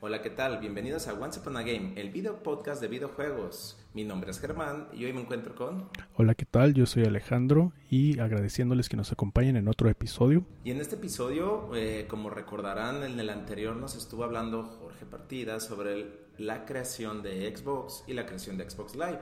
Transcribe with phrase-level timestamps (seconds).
[0.00, 0.60] Hola, ¿qué tal?
[0.60, 3.84] Bienvenidos a Once Upon a Game, el video podcast de videojuegos.
[3.94, 5.88] Mi nombre es Germán y hoy me encuentro con...
[6.14, 6.72] Hola, ¿qué tal?
[6.72, 10.46] Yo soy Alejandro y agradeciéndoles que nos acompañen en otro episodio.
[10.62, 15.58] Y en este episodio, eh, como recordarán, en el anterior nos estuvo hablando Jorge Partida
[15.58, 16.06] sobre
[16.38, 19.18] la creación de Xbox y la creación de Xbox Live.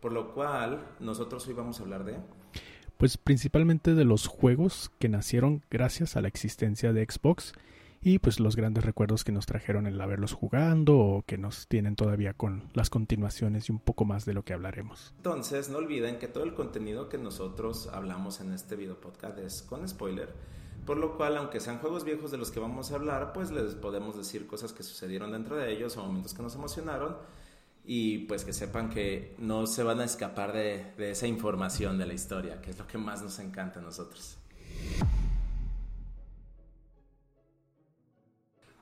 [0.00, 2.18] Por lo cual, nosotros hoy vamos a hablar de...
[2.98, 7.54] Pues principalmente de los juegos que nacieron gracias a la existencia de Xbox
[8.02, 11.96] y pues los grandes recuerdos que nos trajeron el haberlos jugando o que nos tienen
[11.96, 15.12] todavía con las continuaciones y un poco más de lo que hablaremos.
[15.18, 19.62] Entonces, no olviden que todo el contenido que nosotros hablamos en este video podcast es
[19.62, 20.32] con spoiler,
[20.86, 23.74] por lo cual, aunque sean juegos viejos de los que vamos a hablar, pues les
[23.74, 27.16] podemos decir cosas que sucedieron dentro de ellos o momentos que nos emocionaron
[27.84, 32.06] y pues que sepan que no se van a escapar de, de esa información de
[32.06, 34.38] la historia, que es lo que más nos encanta a nosotros.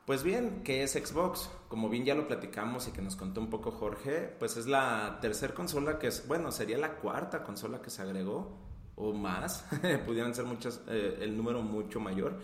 [0.08, 1.50] Pues bien, ¿qué es Xbox?
[1.68, 5.18] Como bien ya lo platicamos y que nos contó un poco Jorge, pues es la
[5.20, 8.56] tercera consola que es, bueno, sería la cuarta consola que se agregó,
[8.96, 9.66] o más,
[10.06, 12.38] pudieran ser muchas, eh, el número mucho mayor,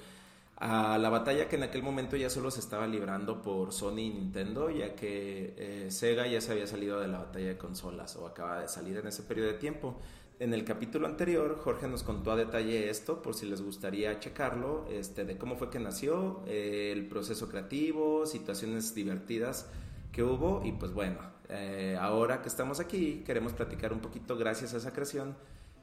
[0.58, 4.10] a la batalla que en aquel momento ya solo se estaba librando por Sony y
[4.10, 8.26] Nintendo, ya que eh, Sega ya se había salido de la batalla de consolas o
[8.26, 9.98] acaba de salir en ese periodo de tiempo.
[10.40, 14.84] En el capítulo anterior, Jorge nos contó a detalle esto, por si les gustaría checarlo,
[14.90, 19.68] este, de cómo fue que nació, eh, el proceso creativo, situaciones divertidas
[20.10, 24.74] que hubo y pues bueno, eh, ahora que estamos aquí queremos platicar un poquito gracias
[24.74, 25.36] a esa creación,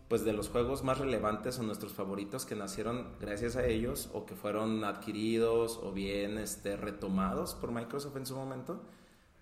[0.09, 4.25] pues de los juegos más relevantes o nuestros favoritos que nacieron gracias a ellos o
[4.25, 8.81] que fueron adquiridos o bien este, retomados por Microsoft en su momento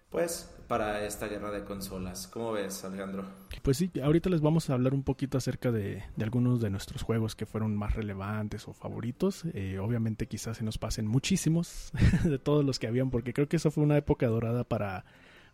[0.09, 2.27] pues para esta guerra de consolas.
[2.27, 3.25] ¿Cómo ves, Alejandro?
[3.63, 7.35] Pues sí, ahorita les vamos a hablar un poquito acerca de, algunos de nuestros juegos
[7.35, 9.45] que fueron más relevantes o favoritos.
[9.53, 11.91] Eh, obviamente quizás se nos pasen muchísimos
[12.23, 15.05] de todos los que habían, porque creo que esa fue una época dorada para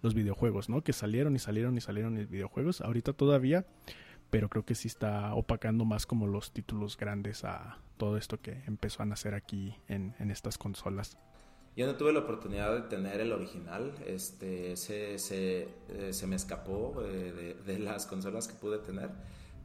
[0.02, 0.84] los videojuegos, ¿no?
[0.84, 2.82] Que salieron y salieron y salieron los videojuegos.
[2.82, 3.66] Ahorita todavía,
[4.30, 8.64] pero creo que sí está opacando más como los títulos grandes a todo esto que
[8.68, 11.18] empezó a nacer aquí en estas consolas.
[11.76, 16.38] Yo no tuve la oportunidad de tener el original, este, se, se, eh, se me
[16.38, 19.10] escapó eh, de, las consolas que pude tener,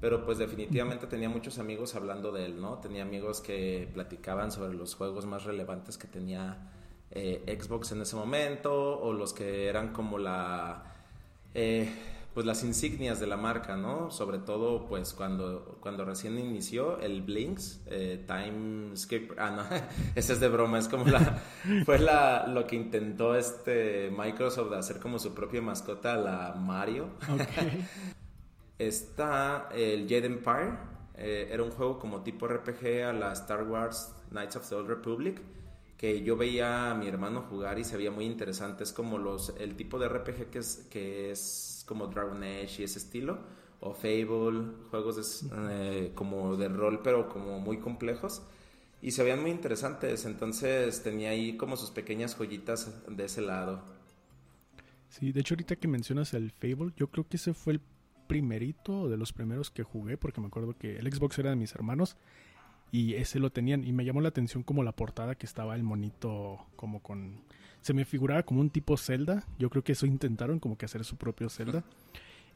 [0.00, 2.78] pero pues definitivamente tenía muchos amigos hablando de él, ¿no?
[2.78, 6.72] Tenía amigos que platicaban sobre los juegos más relevantes que tenía
[7.12, 10.82] eh, Xbox en ese momento, o los que eran como la
[12.40, 14.10] pues las insignias de la marca, ¿no?
[14.10, 19.64] Sobre todo pues cuando, cuando recién inició el Blinks, eh, Time Skip, ah no,
[20.14, 21.42] ese es de broma, es como la,
[21.84, 27.10] fue la, lo que intentó este Microsoft de hacer como su propia mascota, la Mario.
[28.78, 30.78] Está el Jade Empire,
[31.16, 34.88] eh, era un juego como tipo RPG a la Star Wars Knights of the Old
[34.88, 35.42] Republic
[36.00, 38.84] que yo veía a mi hermano jugar y se veía muy interesante.
[38.84, 42.84] Es como los, el tipo de RPG que es, que es como Dragon Age y
[42.84, 43.38] ese estilo,
[43.80, 48.40] o Fable, juegos eh, como de rol, pero como muy complejos.
[49.02, 53.84] Y se veían muy interesantes, entonces tenía ahí como sus pequeñas joyitas de ese lado.
[55.10, 57.80] Sí, de hecho ahorita que mencionas el Fable, yo creo que ese fue el
[58.26, 61.74] primerito de los primeros que jugué, porque me acuerdo que el Xbox era de mis
[61.74, 62.16] hermanos
[62.92, 65.82] y ese lo tenían y me llamó la atención como la portada que estaba el
[65.82, 67.42] monito como con
[67.82, 71.04] se me figuraba como un tipo Zelda yo creo que eso intentaron como que hacer
[71.04, 71.84] su propio Zelda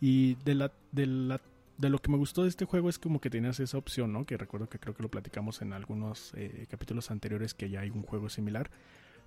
[0.01, 1.41] y de la de la
[1.79, 4.25] de lo que me gustó de este juego es como que tenías esa opción, ¿no?
[4.25, 7.91] Que recuerdo que creo que lo platicamos en algunos eh, capítulos anteriores que ya hay
[7.91, 8.71] un juego similar,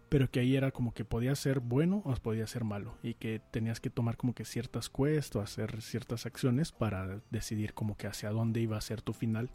[0.10, 3.42] pero que ahí era como que podía ser bueno o podía ser malo y que
[3.52, 8.08] tenías que tomar como que ciertas quests o hacer ciertas acciones para decidir como que
[8.08, 9.50] hacia dónde iba a ser tu final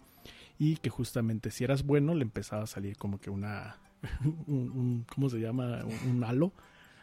[0.59, 3.79] y que justamente si eras bueno le empezaba a salir como que una
[4.47, 5.85] un, ¿cómo se llama?
[6.09, 6.53] un, halo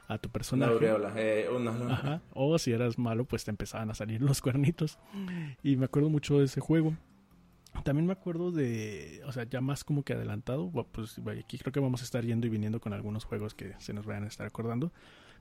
[0.07, 0.73] a tu personaje.
[1.15, 1.47] Eh,
[2.33, 4.97] o si eras malo, pues te empezaban a salir los cuernitos.
[5.63, 6.95] Y me acuerdo mucho de ese juego.
[7.83, 11.79] También me acuerdo de, o sea, ya más como que adelantado, pues aquí creo que
[11.79, 14.47] vamos a estar yendo y viniendo con algunos juegos que se nos vayan a estar
[14.47, 14.91] acordando.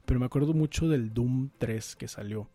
[0.05, 2.49] Pero me acuerdo mucho del Doom 3 que salió.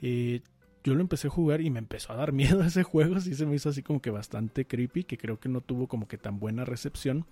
[0.00, 0.42] Eh,
[0.84, 3.46] yo lo empecé a jugar y me empezó a dar miedo ese juego, sí se
[3.46, 6.38] me hizo así como que bastante creepy, que creo que no tuvo como que tan
[6.38, 7.26] buena recepción,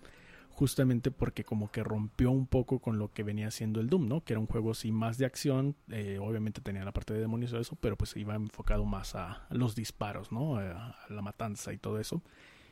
[0.50, 4.24] justamente porque como que rompió un poco con lo que venía siendo el Doom, ¿no?
[4.24, 7.52] Que era un juego así más de acción, eh, obviamente tenía la parte de demonios
[7.52, 10.56] y eso, pero pues iba enfocado más a, los disparos, ¿no?
[10.56, 12.22] A, la matanza y todo eso.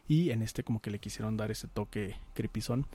[0.06, 2.86] Y en este como que le quisieron dar ese toque creepyzón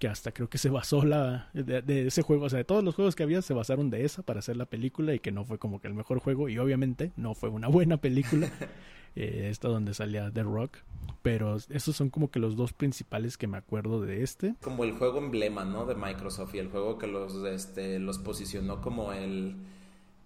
[0.00, 2.94] que hasta creo que se basó la de, ese juego, o sea, de todos los
[2.94, 5.58] juegos que había se basaron de esa para hacer la película y que no fue
[5.58, 8.50] como que el mejor juego y obviamente no fue una buena película,
[9.14, 10.78] eh, esta donde salía The Rock.
[11.22, 14.54] Pero esos son como que los dos principales que me acuerdo de este.
[14.62, 15.84] Como el juego emblema, ¿no?
[15.84, 19.54] De Microsoft y el juego que los, este, los posicionó como el...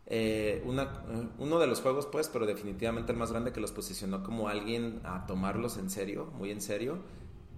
[0.07, 1.03] Eh, una,
[1.39, 5.01] uno de los juegos, pues, pero definitivamente el más grande que los posicionó como alguien
[5.03, 6.99] a tomarlos en serio, muy en serio.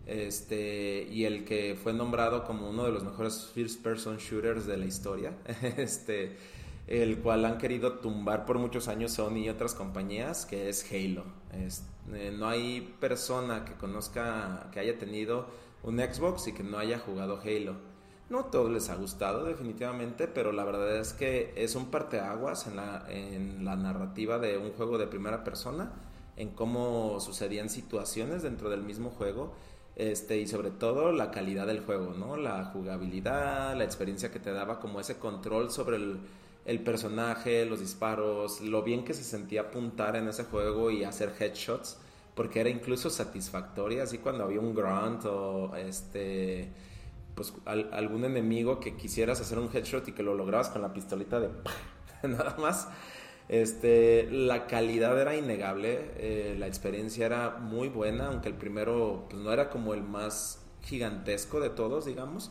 [0.07, 4.77] Este, y el que fue nombrado como uno de los mejores first person shooters de
[4.77, 5.33] la historia.
[5.77, 6.37] Este,
[6.87, 11.25] el cual han querido tumbar por muchos años Sony y otras compañías, que es Halo.
[12.13, 15.47] Eh, no hay persona que conozca, que haya tenido
[15.83, 17.75] un Xbox y que no haya jugado Halo.
[18.29, 22.77] No todos les ha gustado definitivamente, pero la verdad es que es un parteaguas en
[22.77, 25.93] la, en la narrativa de un juego de primera persona,
[26.37, 29.55] en cómo sucedían situaciones dentro del mismo juego
[29.97, 32.37] este, y sobre todo la calidad del juego, ¿no?
[32.37, 35.97] La jugabilidad, la experiencia que te daba, como ese control sobre
[36.67, 41.33] el, personaje, los disparos, lo bien que se sentía apuntar en ese juego y hacer
[41.39, 41.97] headshots,
[42.35, 46.71] porque era incluso satisfactoria, así cuando había un grunt o este
[47.35, 51.39] pues algún enemigo que quisieras hacer un headshot y que lo lograbas con la pistolita
[51.39, 51.51] de
[52.23, 52.89] nada más.
[53.49, 59.41] Este, la calidad era innegable, eh, la experiencia era muy buena, aunque el primero pues,
[59.41, 62.51] no era como el más gigantesco de todos, digamos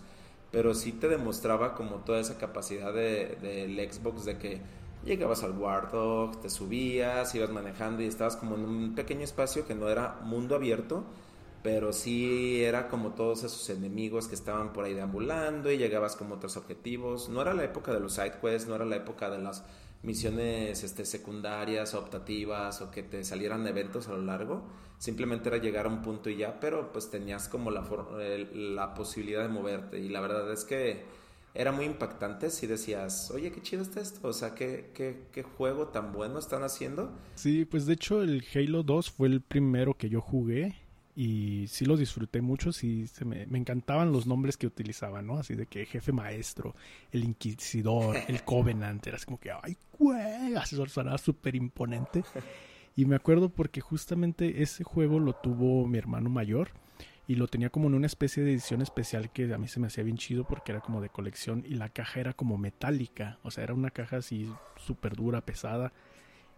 [0.55, 4.61] pero sí te demostraba como toda esa capacidad del de, Xbox de que
[5.03, 9.75] llegabas al Warthog, te subías, ibas manejando y estabas como en un pequeño espacio que
[9.75, 11.03] no era mundo abierto,
[11.61, 16.35] pero sí era como todos esos enemigos que estaban por ahí deambulando y llegabas como
[16.35, 17.27] otros objetivos.
[17.27, 19.65] No era la época de los side quests, no era la época de las
[20.03, 24.63] misiones este, secundarias, optativas o que te salieran eventos a lo largo.
[24.97, 27.83] Simplemente era llegar a un punto y ya, pero pues tenías como la,
[28.53, 29.99] la posibilidad de moverte.
[29.99, 31.03] Y la verdad es que
[31.53, 35.43] era muy impactante si decías, oye, qué chido está esto, o sea, ¿qué, qué, qué
[35.43, 37.11] juego tan bueno están haciendo.
[37.35, 40.75] Sí, pues de hecho el Halo 2 fue el primero que yo jugué
[41.15, 45.37] y sí lo disfruté mucho, sí se me, me, encantaban los nombres que utilizaban, ¿no?
[45.37, 46.75] Así de que jefe maestro,
[47.11, 52.23] el inquisidor, el covenant, era así como que, ay, güey, así sonaba súper imponente.
[52.97, 56.69] Y me acuerdo porque justamente ese juego lo tuvo mi hermano mayor
[57.27, 59.87] y lo tenía como en una especie de edición especial que a mí se me
[59.87, 63.51] hacía bien chido porque era como de colección y la caja era como metálica, o
[63.51, 65.91] sea, era una caja así súper dura, pesada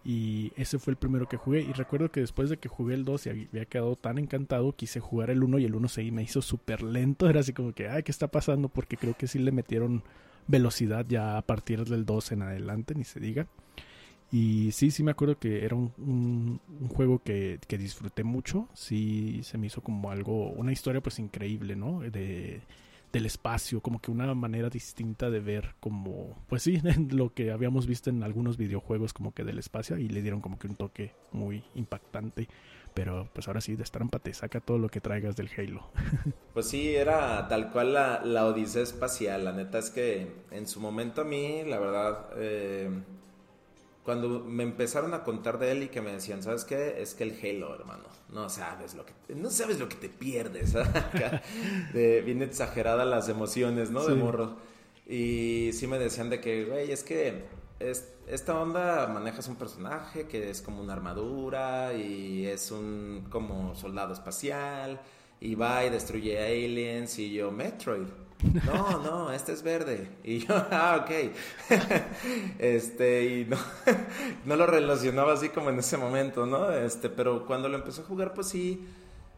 [0.03, 1.61] y ese fue el primero que jugué.
[1.61, 4.99] Y recuerdo que después de que jugué el 2 y había quedado tan encantado, quise
[4.99, 7.29] jugar el 1 y el 1 se me hizo súper lento.
[7.29, 8.69] Era así como que, ay, ¿qué está pasando?
[8.69, 10.03] Porque creo que sí le metieron
[10.47, 13.47] velocidad ya a partir del 2 en adelante, ni se diga.
[14.31, 18.67] Y sí, sí me acuerdo que era un, un, juego que, que, disfruté mucho.
[18.73, 22.01] Sí, se me hizo como algo, una historia pues increíble, ¿no?
[22.01, 22.61] De
[23.11, 26.81] del espacio, como que una manera distinta de ver como, pues sí,
[27.11, 30.59] lo que habíamos visto en algunos videojuegos como que del espacio y le dieron como
[30.59, 32.47] que un toque muy impactante.
[32.93, 35.91] Pero pues ahora sí, de te saca todo lo que traigas del Halo.
[36.53, 39.45] Pues sí, era tal cual la, la odisea espacial.
[39.45, 42.89] La neta es que en su momento a mí, la verdad, eh,
[44.07, 47.01] cuando me empezaron a contar de él y que me decían, ¿sabes qué?
[47.01, 50.07] Es que el Halo, hermano, no sabes lo que te, no sabes lo que te
[50.07, 50.71] pierdes.
[51.93, 54.05] de, bien exagerada las emociones, ¿no?
[54.05, 54.55] De morro.
[55.05, 57.47] Y sí me decían de que, güey, es que
[57.81, 63.75] es, esta onda manejas un personaje que es como una armadura y es un como
[63.75, 65.01] soldado espacial
[65.39, 68.07] y va y destruye aliens y yo, Metroid.
[68.65, 70.07] No, no, este es verde.
[70.23, 71.31] Y yo, ah, ok.
[72.59, 73.57] este, y no,
[74.45, 76.71] no lo relacionaba así como en ese momento, ¿no?
[76.71, 78.85] Este, pero cuando lo empecé a jugar, pues sí,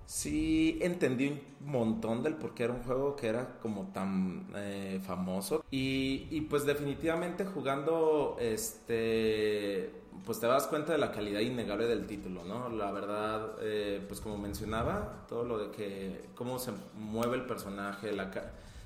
[0.06, 1.42] sí entendí un
[1.72, 5.64] montón del por qué era un juego que era como tan eh, famoso.
[5.72, 9.92] Y, y pues definitivamente jugando, este,
[10.26, 12.70] pues te das cuenta de la calidad innegable del título, ¿no?
[12.70, 18.12] La verdad, eh, pues como mencionaba, todo lo de que, cómo se mueve el personaje,
[18.12, 18.32] la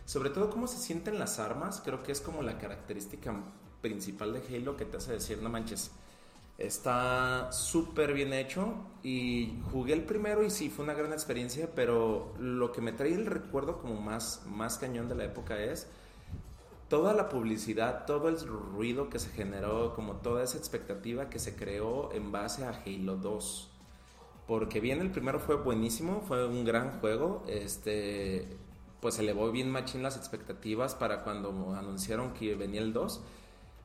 [0.05, 3.33] sobre todo cómo se sienten las armas, creo que es como la característica
[3.81, 5.91] principal de Halo que te hace decir, no manches,
[6.57, 12.33] está súper bien hecho y jugué el primero y sí, fue una gran experiencia, pero
[12.39, 15.87] lo que me trae el recuerdo como más, más cañón de la época es
[16.89, 21.55] toda la publicidad, todo el ruido que se generó, como toda esa expectativa que se
[21.55, 23.69] creó en base a Halo 2.
[24.47, 28.47] Porque bien, el primero fue buenísimo, fue un gran juego, este,
[28.99, 33.21] pues elevó bien machín las expectativas para cuando anunciaron que venía el 2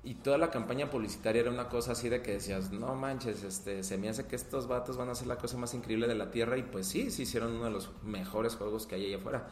[0.05, 3.83] y toda la campaña publicitaria era una cosa así de que decías, no manches, este,
[3.83, 6.31] se me hace que estos vatos van a hacer la cosa más increíble de la
[6.31, 9.49] Tierra y pues sí, sí hicieron uno de los mejores juegos que hay allá afuera.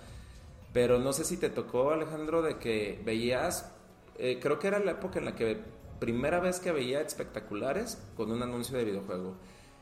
[0.77, 3.73] Pero no sé si te tocó, Alejandro, de que veías,
[4.19, 5.59] eh, creo que era la época en la que
[5.99, 9.39] primera vez que veía espectaculares con un anuncio de videojuego.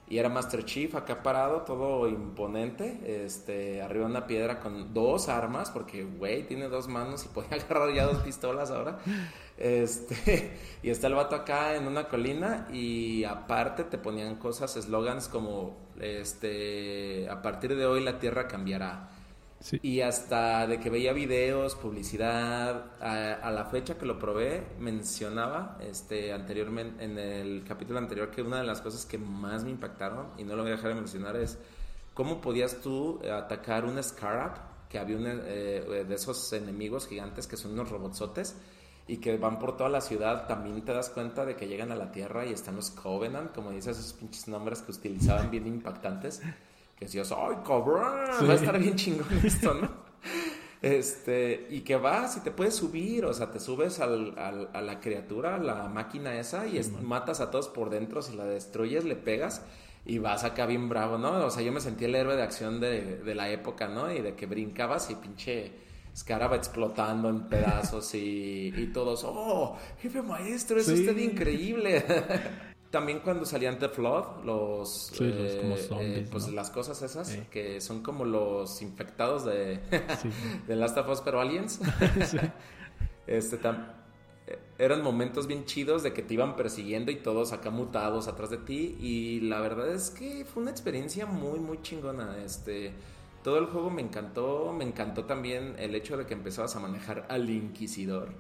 [0.07, 5.29] Y era Master Chief acá parado, todo imponente, este, arriba de una piedra con dos
[5.29, 9.01] armas, porque, güey, tiene dos manos y podía agarrar ya dos pistolas ahora.
[9.59, 15.27] Este, y está el vato acá en una colina y aparte te ponían cosas, eslogans
[15.27, 19.11] como, este, a partir de hoy la tierra cambiará.
[19.81, 26.33] Y hasta de que veía videos, publicidad, a, la fecha que lo probé, mencionaba este,
[26.33, 30.45] anteriormente, en el capítulo anterior, que una de las cosas que más me impactaron, y
[30.45, 31.59] no lo voy a dejar de mencionar, es
[32.13, 37.57] cómo podías tú atacar un Scarab, que había un, eh, de esos enemigos gigantes que
[37.57, 38.57] son unos robotsotes,
[39.07, 41.97] y que van por toda la ciudad, también te das cuenta de que llegan a
[41.97, 46.41] la Tierra y están los Covenant, como dices, esos pinches nombres que utilizaban bien impactantes
[46.97, 48.03] que decías, ¡ay, cabrón!
[48.49, 50.05] Va a estar bien chingón esto, ¿no?
[50.83, 55.01] Este, y que vas y te puedes subir, o sea, te subes al, a la
[55.01, 59.17] criatura, a la máquina esa, y matas a todos por dentro, si la destruyes, le
[59.17, 59.63] pegas
[60.05, 61.47] y vas acá bien bravo, ¿no?
[61.47, 64.13] O sea, yo me sentí el héroe de acción de, de la época, ¿no?
[64.13, 65.73] Y de que brincabas y pinche
[66.13, 72.05] escaraba explotando en pedazos y, y todos, ¡oh, jefe maestro, es usted increíble!
[72.95, 78.25] También cuando salían The Flood, los, eh, eh, pues las cosas esas que son como
[78.25, 79.81] los infectados de,
[80.69, 81.81] de Last of Us pero aliens.
[83.27, 83.57] este
[84.47, 88.51] eh, eran momentos bien chidos de que te iban persiguiendo y todos acá mutados atrás
[88.51, 92.93] de ti y la verdad es que fue una experiencia muy muy chingona, este
[93.45, 97.27] todo el juego me encantó, me encantó también el hecho de que empezabas a manejar
[97.29, 98.35] al inquisidor.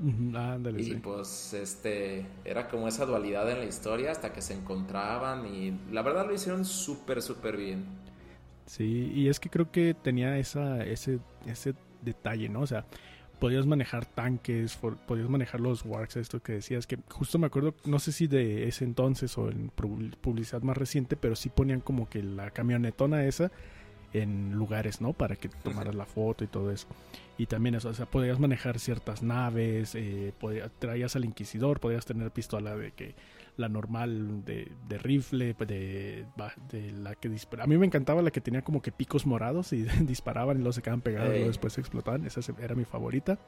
[0.79, 5.79] y pues este era como esa dualidad en la historia hasta que se encontraban y
[5.93, 7.85] la verdad lo hicieron súper súper bien.
[8.65, 12.61] Sí, y es que creo que tenía esa ese ese detalle, ¿no?
[12.61, 12.87] O sea,
[13.39, 17.99] podías manejar tanques, podías manejar los wargs, esto que decías, que justo me acuerdo, no
[17.99, 22.23] sé si de ese entonces o en publicidad más reciente, pero sí ponían como que
[22.23, 23.53] la camionetona esa
[24.15, 25.13] en lugares, ¿no?
[25.13, 26.87] Para que tomaras la foto y todo eso.
[27.37, 30.33] Y también eso, o sea, podías manejar ciertas naves, eh,
[30.79, 33.15] traías al inquisidor, podías tener pistola de que
[33.57, 36.27] la normal de, de rifle, pues, de,
[36.71, 37.65] de, la que dispara.
[37.65, 40.73] A mí me encantaba la que tenía como que picos morados y disparaban y luego
[40.73, 42.25] se quedaban pegados y luego después explotaban.
[42.25, 43.39] Esa era mi favorita.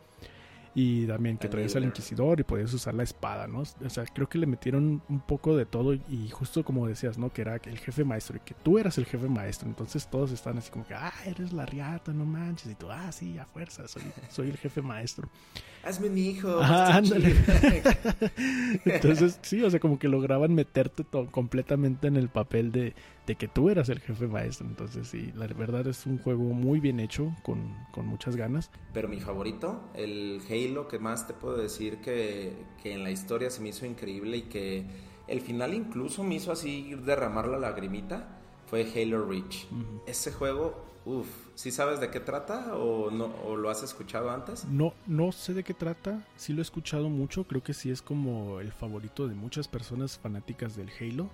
[0.78, 3.60] Y también que traías al inquisidor y podías usar la espada, ¿no?
[3.60, 7.32] O sea, creo que le metieron un poco de todo y justo como decías, ¿no?
[7.32, 9.70] Que era el jefe maestro y que tú eras el jefe maestro.
[9.70, 12.72] Entonces todos están así como que, ah, eres la riata, no manches.
[12.72, 15.30] Y tú, ah, sí, a fuerza, soy, soy el jefe maestro.
[15.86, 16.60] Hazme un hijo.
[16.60, 17.32] ándale.
[18.84, 23.36] Entonces, sí, o sea, como que lograban meterte todo, completamente en el papel de, de
[23.36, 24.66] que tú eras el jefe maestro.
[24.66, 28.68] Entonces, sí, la verdad es un juego muy bien hecho, con, con muchas ganas.
[28.92, 32.52] Pero mi favorito, el Halo, que más te puedo decir que,
[32.82, 34.84] que, en la historia se me hizo increíble y que
[35.28, 39.68] el final incluso me hizo así derramar la lagrimita, fue Halo Reach.
[40.04, 44.66] Ese juego, uff, ¿sí sabes de qué trata o, no, o lo has escuchado antes?
[44.66, 48.02] No, no sé de qué trata, sí lo he escuchado mucho, creo que sí es
[48.02, 51.30] como el favorito de muchas personas fanáticas del Halo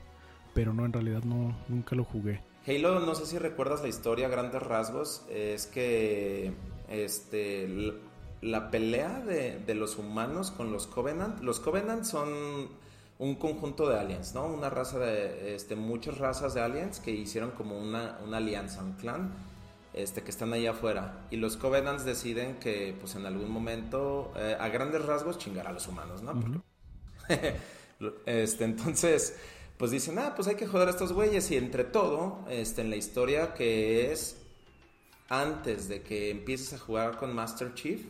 [0.54, 2.42] pero no, en realidad no, nunca lo jugué.
[2.66, 6.52] Halo, no sé si recuerdas la historia a grandes rasgos, es que
[6.88, 7.94] este,
[8.40, 12.28] la pelea de, los humanos con los Covenant, los Covenant son
[13.18, 14.46] un conjunto de aliens, ¿no?
[14.46, 18.92] Una raza de, este, muchas razas de aliens que hicieron como una, una alianza, un
[18.92, 19.32] clan,
[19.94, 21.26] este, que están allá afuera.
[21.30, 25.72] Y los Covenants deciden que, pues en algún momento, eh, a grandes rasgos, chingar a
[25.72, 26.62] los humanos, ¿no?
[28.26, 29.36] este, entonces
[29.82, 31.50] pues dicen, ah, pues hay que joder a estos güeyes.
[31.50, 34.36] Y entre todo, este, en la historia que es
[35.28, 38.00] antes de que empieces a jugar con Master Chief,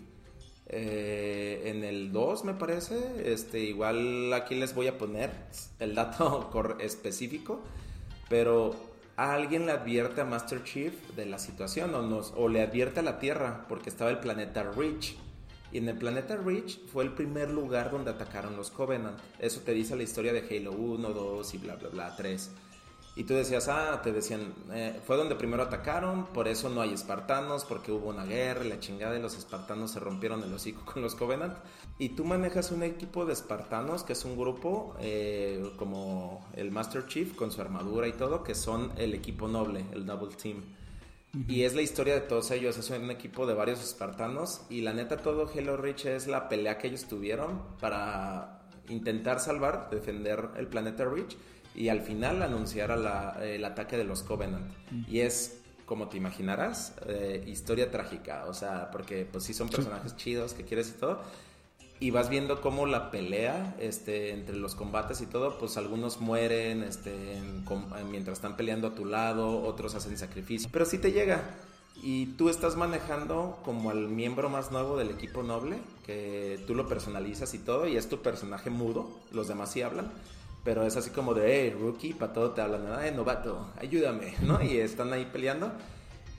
[0.66, 5.30] eh, en el 2 me parece, este, igual aquí les voy a poner
[5.78, 7.62] el dato específico,
[8.28, 8.76] pero
[9.16, 13.02] alguien le advierte a Master Chief de la situación o, nos, o le advierte a
[13.02, 15.14] la Tierra porque estaba el planeta Reach
[15.72, 19.18] y en el planeta Reach fue el primer lugar donde atacaron los Covenant.
[19.38, 22.50] Eso te dice la historia de Halo 1, 2 y bla, bla, bla, 3.
[23.14, 26.94] Y tú decías, ah, te decían, eh, fue donde primero atacaron, por eso no hay
[26.94, 31.02] espartanos, porque hubo una guerra la chingada y los espartanos se rompieron el hocico con
[31.02, 31.58] los Covenant.
[31.98, 37.06] Y tú manejas un equipo de espartanos, que es un grupo eh, como el Master
[37.06, 40.62] Chief, con su armadura y todo, que son el equipo noble, el Double Team.
[41.48, 44.92] Y es la historia de todos ellos, es un equipo de varios espartanos y la
[44.92, 50.66] neta todo Halo Reach es la pelea que ellos tuvieron para intentar salvar, defender el
[50.66, 51.34] planeta Reach
[51.74, 52.90] y al final anunciar
[53.42, 54.70] el ataque de los Covenant.
[55.08, 60.16] Y es, como te imaginarás, eh, historia trágica, o sea, porque pues sí son personajes
[60.16, 61.22] chidos que quieres y todo.
[62.00, 66.82] y vas viendo cómo la pelea este, entre los combates y todo, pues algunos mueren
[66.82, 67.40] este,
[68.10, 71.42] mientras están peleando a tu lado, otros hacen sacrificio, pero sí te llega.
[72.02, 76.88] Y tú estás manejando como al miembro más nuevo del equipo noble, que tú lo
[76.88, 80.10] personalizas y todo, y es tu personaje mudo, los demás sí hablan,
[80.64, 84.62] pero es así como de, hey, rookie, para todo te hablan, hey, novato, ayúdame, ¿no?
[84.62, 85.72] Y están ahí peleando.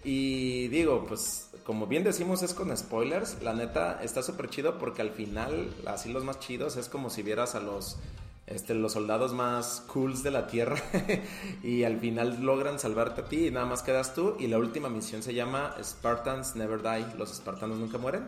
[0.03, 5.01] Y digo, pues como bien decimos es con spoilers, la neta está súper chido porque
[5.01, 7.97] al final, así los más chidos, es como si vieras a los,
[8.45, 10.77] este, los soldados más cools de la Tierra
[11.63, 14.89] y al final logran salvarte a ti y nada más quedas tú y la última
[14.89, 18.25] misión se llama Spartans Never Die, los espartanos nunca mueren.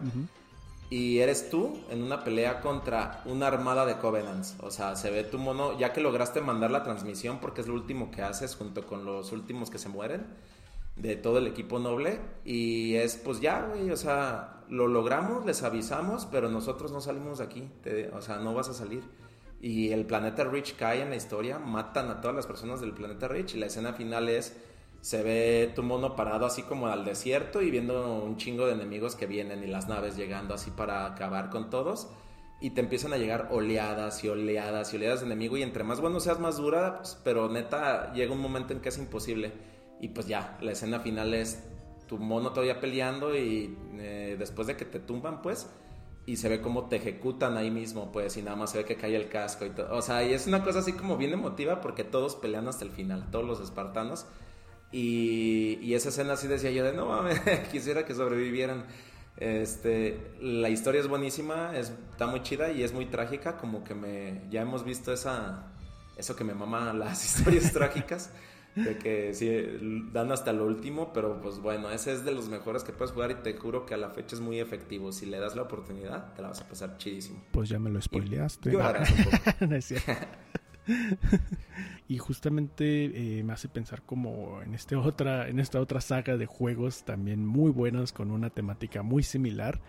[0.89, 4.55] Y eres tú en una pelea contra una armada de Covenants.
[4.61, 7.73] O sea, se ve tu mono, ya que lograste mandar la transmisión porque es lo
[7.73, 10.25] último que haces junto con los últimos que se mueren
[10.95, 15.63] de todo el equipo noble y es pues ya, güey, o sea, lo logramos, les
[15.63, 17.69] avisamos, pero nosotros no salimos de aquí,
[18.13, 19.03] o sea, no vas a salir.
[19.61, 23.27] Y el planeta Rich cae en la historia, matan a todas las personas del planeta
[23.27, 24.55] Rich y la escena final es,
[25.05, 29.15] se ve tu mono parado así como al desierto y viendo un chingo de enemigos
[29.15, 32.07] que vienen y las naves llegando así para acabar con todos.
[32.59, 36.01] Y te empiezan a llegar oleadas y oleadas y oleadas de enemigo y entre más
[36.01, 39.53] bueno seas más dura, pues, pero neta llega un momento en que es imposible
[40.01, 41.63] y pues ya, la escena final es
[42.07, 45.69] tu mono todavía peleando y eh, después de que te tumban, pues,
[46.25, 48.95] y se ve como te ejecutan ahí mismo, pues, y nada más se ve que
[48.95, 49.95] cae el casco y todo.
[49.95, 52.89] O sea, y es una cosa así como bien emotiva porque todos pelean hasta el
[52.89, 54.25] final, todos los espartanos.
[54.91, 57.39] Y, y esa escena así decía yo de, no mames,
[57.71, 58.85] quisiera que sobrevivieran.
[59.37, 63.93] Este, la historia es buenísima, es, está muy chida y es muy trágica, como que
[63.93, 65.73] me, ya hemos visto esa,
[66.17, 68.31] eso que me mama las historias trágicas
[68.75, 69.49] de que sí,
[70.11, 73.31] dan hasta lo último, pero pues bueno, ese es de los mejores que puedes jugar
[73.31, 75.13] y te juro que a la fecha es muy efectivo.
[75.13, 77.41] Si le das la oportunidad, te la vas a pasar chidísimo.
[77.51, 78.73] Pues ya me lo spoileaste.
[78.73, 78.75] Y,
[82.19, 87.03] justamente eh, me hace pensar como en, este otra, en esta otra saga de juegos
[87.03, 89.79] también muy buenos con una temática muy similar,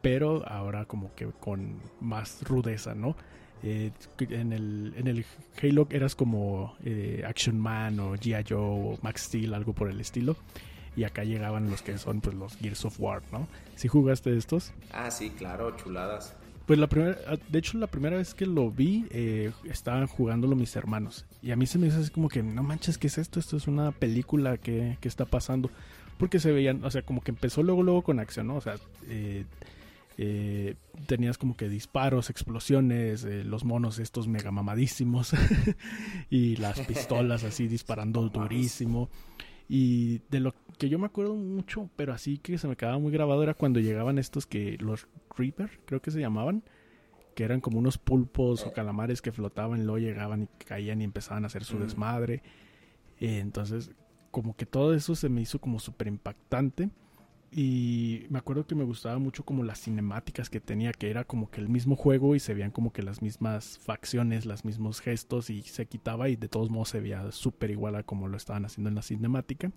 [0.00, 3.16] pero ahora como que con más rudeza, ¿no?
[3.62, 5.24] Eh, en, el, en el
[5.62, 8.44] Halo eras como eh, Action Man o G.I.
[8.48, 10.36] Joe o Max Steel, algo por el estilo.
[10.96, 13.46] Y acá llegaban los que son pues los Gears of War, ¿no?
[13.76, 14.72] ¿Sí jugaste estos?
[14.90, 16.36] Ah, sí, claro, chuladas.
[16.66, 20.56] Pues la primera, ah, de hecho la primera vez que lo vi, eh, estaban jugándolo
[20.56, 21.26] mis hermanos.
[21.42, 23.40] Y a mí se me hizo así como que, no manches, ¿qué es esto?
[23.40, 25.70] Esto es una película que, que está pasando.
[26.18, 28.56] Porque se veían, o sea, como que empezó luego, luego con acción, ¿no?
[28.56, 28.76] O sea,
[29.08, 29.44] eh,
[30.18, 30.74] eh,
[31.06, 35.32] tenías como que disparos, explosiones, eh, los monos estos mega mamadísimos
[36.30, 39.08] y las pistolas así disparando durísimo.
[39.68, 43.12] Y de lo que yo me acuerdo mucho, pero así que se me quedaba muy
[43.12, 45.06] grabado era cuando llegaban estos que los
[45.38, 46.64] Reaper, creo que se llamaban,
[47.36, 51.04] que eran como unos pulpos o calamares que flotaban y luego llegaban y caían y
[51.04, 51.82] empezaban a hacer su mm.
[51.82, 52.42] desmadre.
[53.20, 53.92] Eh, entonces,
[54.32, 56.90] como que todo eso se me hizo como súper impactante.
[57.52, 61.48] Y me acuerdo que me gustaba mucho como las cinemáticas que tenía, que era como
[61.48, 65.48] que el mismo juego y se veían como que las mismas facciones, los mismos gestos
[65.48, 68.64] y se quitaba y de todos modos se veía súper igual a como lo estaban
[68.64, 69.70] haciendo en la cinemática.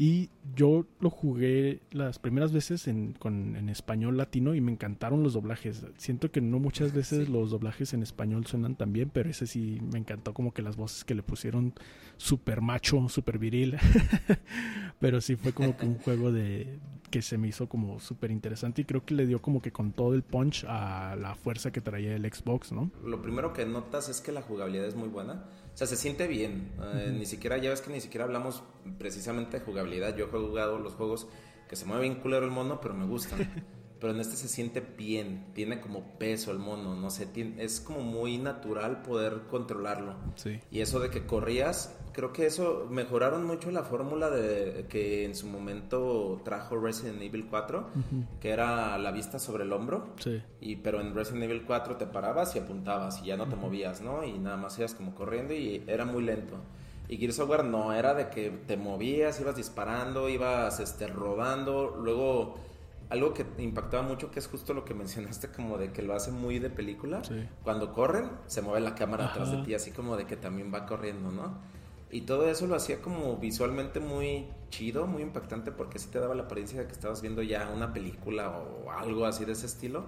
[0.00, 5.24] Y yo lo jugué las primeras veces en, con, en español latino y me encantaron
[5.24, 5.84] los doblajes.
[5.96, 9.80] Siento que no muchas veces los doblajes en español suenan tan bien, pero ese sí
[9.92, 11.74] me encantó como que las voces que le pusieron
[12.16, 13.76] súper macho, súper viril.
[15.00, 16.78] pero sí fue como que un juego de
[17.10, 19.90] que se me hizo como súper interesante y creo que le dio como que con
[19.90, 22.92] todo el punch a la fuerza que traía el Xbox, ¿no?
[23.02, 25.44] Lo primero que notas es que la jugabilidad es muy buena
[25.78, 26.72] sea, se siente bien.
[26.94, 28.64] Eh, ni siquiera, ya ves que ni siquiera hablamos
[28.98, 30.16] precisamente de jugabilidad.
[30.16, 31.28] Yo he jugado los juegos
[31.68, 33.38] que se mueve bien culero el mono, pero me gustan.
[34.00, 38.00] pero en este se siente bien, tiene como peso el mono, no sé, es como
[38.00, 40.14] muy natural poder controlarlo.
[40.36, 40.60] Sí.
[40.70, 45.34] Y eso de que corrías, creo que eso mejoraron mucho la fórmula de que en
[45.34, 47.86] su momento trajo Resident Evil 4,
[48.40, 50.14] que era la vista sobre el hombro.
[50.18, 50.42] Sí.
[50.60, 54.00] Y pero en Resident Evil 4 te parabas y apuntabas y ya no te movías,
[54.00, 54.24] ¿no?
[54.24, 56.56] Y nada más ibas como corriendo y era muy lento.
[57.08, 61.96] Y Gears of War no, era de que te movías, ibas disparando, ibas este rodando,
[62.02, 62.56] luego
[63.10, 66.30] algo que impactaba mucho, que es justo lo que mencionaste, como de que lo hace
[66.30, 67.22] muy de película.
[67.62, 70.86] Cuando corren, se mueve la cámara atrás de ti, así como de que también va
[70.86, 71.58] corriendo, ¿no?
[72.10, 76.34] Y todo eso lo hacía como visualmente muy chido, muy impactante, porque sí te daba
[76.34, 80.06] la apariencia de que estabas viendo ya una película o algo así de ese estilo.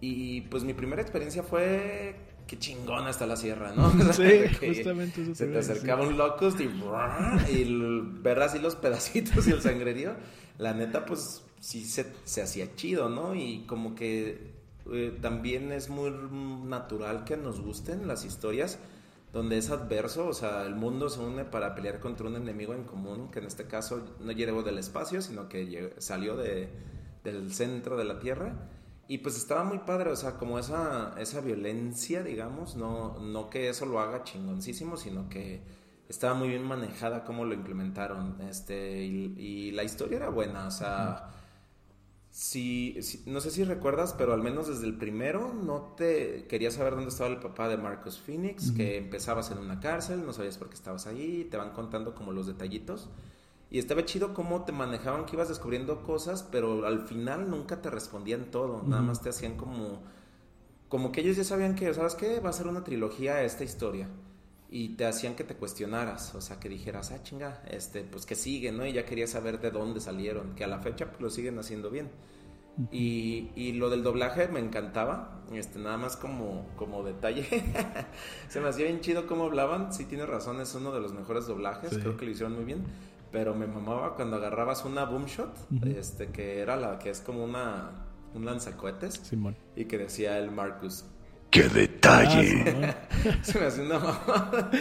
[0.00, 3.90] Y pues mi primera experiencia fue qué chingona está la sierra, ¿no?
[4.12, 6.64] Sí, justamente eso se te acercaba un locust y,
[7.52, 10.14] y ver así los pedacitos y el sangrerío.
[10.58, 13.34] La neta, pues sí se, se hacía chido, ¿no?
[13.34, 14.52] Y como que
[14.92, 18.78] eh, también es muy natural que nos gusten las historias
[19.32, 22.84] donde es adverso, o sea, el mundo se une para pelear contra un enemigo en
[22.84, 26.68] común, que en este caso no llegó del espacio, sino que salió de,
[27.24, 28.68] del centro de la Tierra.
[29.08, 33.68] Y pues estaba muy padre, o sea, como esa, esa violencia, digamos, no, no que
[33.70, 35.62] eso lo haga chingoncísimo, sino que
[36.08, 38.40] estaba muy bien manejada cómo lo implementaron.
[38.42, 41.30] Este, y, la historia era buena, o sea,
[42.34, 46.96] si, no sé si recuerdas, pero al menos desde el primero no te querías saber
[46.96, 50.68] dónde estaba el papá de Marcus Phoenix, que empezabas en una cárcel, no sabías por
[50.68, 53.08] qué estabas ahí, te van contando como los detallitos.
[53.70, 57.88] Y estaba chido cómo te manejaban que ibas descubriendo cosas, pero al final nunca te
[57.88, 60.02] respondían todo, nada más te hacían como
[60.88, 62.40] como que ellos ya sabían que, ¿sabes qué?
[62.40, 64.08] Va a ser una trilogía esta historia.
[64.74, 68.34] Y te hacían que te cuestionaras, o sea, que dijeras, ah, chinga, este, pues que
[68.34, 68.84] sigue, ¿no?
[68.84, 71.90] Y ya quería saber de dónde salieron, que a la fecha pues, lo siguen haciendo
[71.90, 72.10] bien.
[72.90, 77.44] Y, y, lo del doblaje me encantaba, este, nada más como, como detalle.
[78.48, 81.46] Se me hacía bien chido cómo hablaban, sí tienes razón, es uno de los mejores
[81.46, 82.82] doblajes, creo que lo hicieron muy bien.
[83.30, 87.44] Pero me mamaba cuando agarrabas una boom shot, este, que era la que es como
[87.44, 89.20] una, un lanzacohetes.
[89.22, 89.56] Simón.
[89.76, 91.04] Y que decía el Marcus,
[91.54, 92.64] ¡Qué detalle!
[92.82, 92.96] Ah,
[93.42, 94.72] Se me hace una mamada.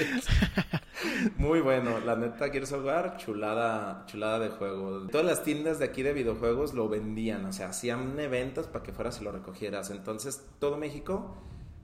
[1.37, 3.17] Muy bueno, la neta, ¿quieres jugar?
[3.17, 5.05] Chulada, chulada de juego.
[5.05, 8.91] Todas las tiendas de aquí de videojuegos lo vendían, o sea, hacían eventos para que
[8.91, 9.91] fueras y lo recogieras.
[9.91, 11.35] Entonces, todo México,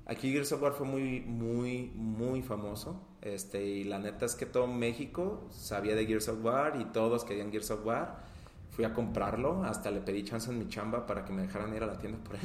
[0.08, 3.00] aquí Gears of War fue muy, muy, muy famoso.
[3.22, 7.26] Este, y la neta es que todo México sabía de Gears of War y todos
[7.26, 8.24] querían Gears of War.
[8.72, 11.84] Fui a comprarlo, hasta le pedí chance en mi chamba para que me dejaran ir
[11.84, 12.42] a la tienda por él.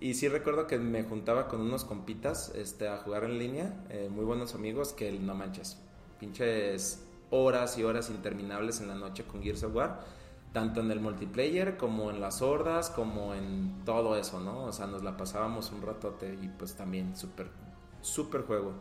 [0.00, 4.08] Y sí recuerdo que me juntaba con unos compitas este, a jugar en línea, eh,
[4.10, 5.78] muy buenos amigos, que no manches,
[6.18, 10.00] pinches horas y horas interminables en la noche con Gears of War,
[10.52, 14.64] tanto en el multiplayer como en las hordas, como en todo eso, ¿no?
[14.64, 17.48] O sea, nos la pasábamos un ratote y pues también súper,
[18.00, 18.72] súper juego.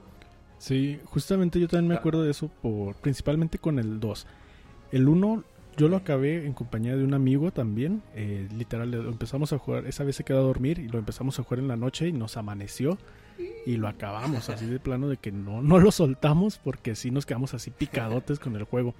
[0.58, 2.00] Sí, justamente yo también me ah.
[2.00, 4.28] acuerdo de eso, por, principalmente con el 2.
[4.92, 5.44] El 1
[5.78, 8.02] yo lo acabé en compañía de un amigo también.
[8.16, 9.86] Eh, literal, empezamos a jugar.
[9.86, 12.14] Esa vez se quedó a dormir y lo empezamos a jugar en la noche y
[12.14, 12.98] nos amaneció.
[13.66, 17.26] Y lo acabamos así de plano de que no, no lo soltamos porque sí nos
[17.26, 18.94] quedamos así picadotes con el juego.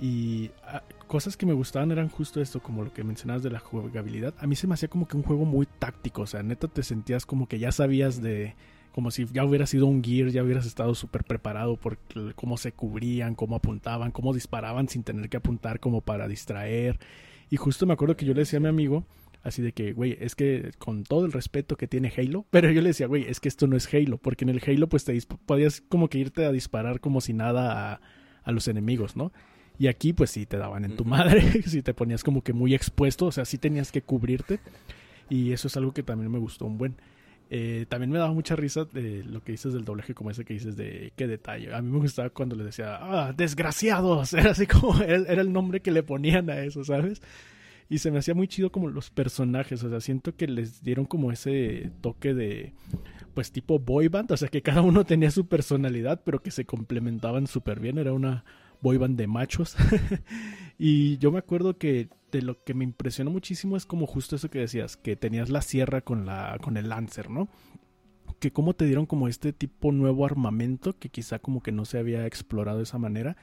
[0.00, 3.60] Y ah, cosas que me gustaban eran justo esto, como lo que mencionabas de la
[3.60, 4.34] jugabilidad.
[4.38, 6.22] A mí se me hacía como que un juego muy táctico.
[6.22, 8.54] O sea, neta te sentías como que ya sabías de
[8.94, 11.98] como si ya hubiera sido un Gear, ya hubieras estado súper preparado por
[12.36, 17.00] cómo se cubrían, cómo apuntaban, cómo disparaban sin tener que apuntar como para distraer.
[17.50, 19.04] Y justo me acuerdo que yo le decía a mi amigo,
[19.42, 22.82] así de que, güey, es que con todo el respeto que tiene Halo, pero yo
[22.82, 25.20] le decía, güey, es que esto no es Halo, porque en el Halo pues te
[25.44, 28.00] podías como que irte a disparar como si nada a,
[28.44, 29.32] a los enemigos, ¿no?
[29.76, 32.76] Y aquí pues sí te daban en tu madre, si te ponías como que muy
[32.76, 34.60] expuesto, o sea, sí tenías que cubrirte.
[35.28, 36.94] Y eso es algo que también me gustó un buen.
[37.50, 40.76] Eh, también me daba mucha risa lo que dices del doblaje, como ese que dices
[40.76, 41.74] de qué detalle.
[41.74, 44.32] A mí me gustaba cuando le decía, ah, desgraciados.
[44.34, 47.20] Era así como, era, el nombre que le ponían a eso, ¿sabes?
[47.88, 51.04] Y se me hacía muy chido como los personajes, o sea, siento que les dieron
[51.04, 52.72] como ese toque de,
[53.34, 56.64] pues tipo boy band, o sea, que cada uno tenía su personalidad, pero que se
[56.64, 57.98] complementaban súper bien.
[57.98, 58.44] Era una
[58.80, 59.76] boy band de machos.
[60.78, 64.50] y yo me acuerdo que de lo que me impresionó muchísimo es como justo eso
[64.50, 67.48] que decías, que tenías la sierra con, la, con el Lancer, ¿no?
[68.40, 71.98] Que cómo te dieron como este tipo nuevo armamento que quizá como que no se
[71.98, 73.36] había explorado de esa manera.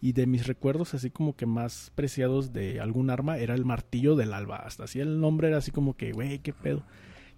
[0.00, 4.16] Y de mis recuerdos así como que más preciados de algún arma era el martillo
[4.16, 4.58] del alba.
[4.58, 6.84] Hasta así el nombre era así como que, güey, qué pedo.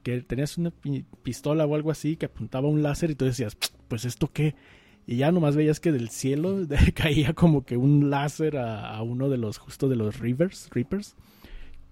[0.03, 0.73] Que tenías una
[1.23, 3.57] pistola o algo así que apuntaba un láser y tú decías,
[3.87, 4.57] pues esto qué.
[5.07, 9.39] Y ya nomás veías que del cielo caía como que un láser a, uno de
[9.39, 11.15] los, justo de los Rivers, Reapers,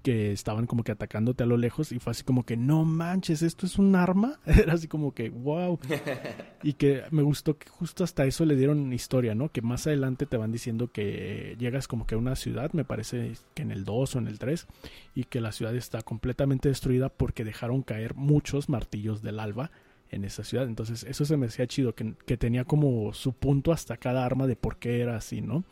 [0.02, 3.40] que estaban como que atacándote a lo lejos y fue así como que, no manches,
[3.40, 4.40] esto es un arma.
[4.46, 5.78] Era así como que, wow.
[6.62, 9.48] y que me gustó que justo hasta eso le dieron historia, ¿no?
[9.50, 13.32] Que más adelante te van diciendo que llegas como que a una ciudad, me parece
[13.54, 14.66] que en el 2 o en el 3,
[15.14, 19.70] y que la ciudad está completamente destruida porque dejaron caer muchos martillos del alba
[20.14, 20.66] en esa ciudad.
[20.66, 24.56] Entonces eso se me hacía chido, que, tenía como su punto hasta cada arma de
[24.56, 25.64] por qué era así, ¿no?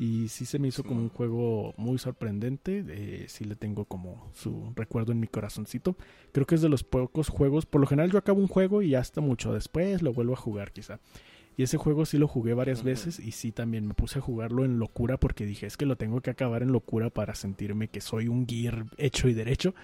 [0.00, 2.84] Y sí se me hizo como un juego muy sorprendente.
[2.88, 5.96] Eh, sí le tengo como su recuerdo en mi corazoncito.
[6.30, 7.66] Creo que es de los pocos juegos.
[7.66, 10.70] Por lo general yo acabo un juego y hasta mucho después lo vuelvo a jugar
[10.70, 11.00] quizá.
[11.56, 14.64] Y ese juego sí lo jugué varias veces y sí también me puse a jugarlo
[14.64, 18.00] en locura porque dije es que lo tengo que acabar en locura para sentirme que
[18.00, 19.74] soy un gear hecho y derecho.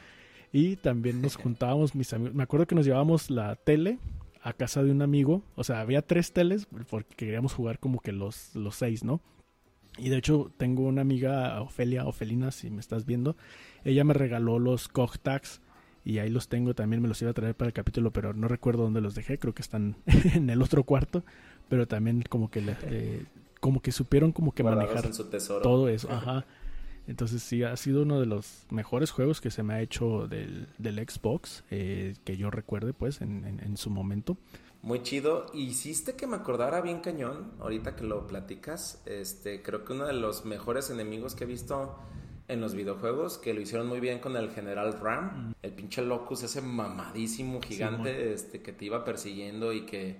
[0.55, 2.33] Y también nos juntábamos, mis amigos.
[2.33, 3.99] Me acuerdo que nos llevábamos la tele
[4.41, 5.43] a casa de un amigo.
[5.57, 9.21] O sea, había tres teles porque queríamos jugar como que los, los seis, ¿no?
[9.99, 13.37] Y de hecho, tengo una amiga, Ofelia, Ofelina, si me estás viendo.
[13.85, 15.61] Ella me regaló los Cogtags
[16.05, 18.47] Y ahí los tengo, también me los iba a traer para el capítulo, pero no
[18.47, 19.97] recuerdo dónde los dejé, creo que están
[20.35, 21.25] en el otro cuarto,
[21.69, 23.25] pero también como que eh,
[23.59, 25.11] como que supieron como que manejar
[25.63, 26.45] todo eso, ajá.
[27.07, 30.69] Entonces sí, ha sido uno de los mejores juegos que se me ha hecho del,
[30.79, 34.39] del Xbox, eh, que yo recuerde pues en, en, su momento.
[34.83, 35.47] Muy chido.
[35.53, 40.15] Hiciste que me acordara bien cañón, ahorita que lo platicas, este, creo que uno de
[40.15, 41.99] los mejores enemigos que he visto
[42.49, 45.55] en los videojuegos, que lo hicieron muy bien con el General Ram, mm.
[45.63, 50.17] el pinche Locus, ese mamadísimo gigante este, que te iba persiguiendo y que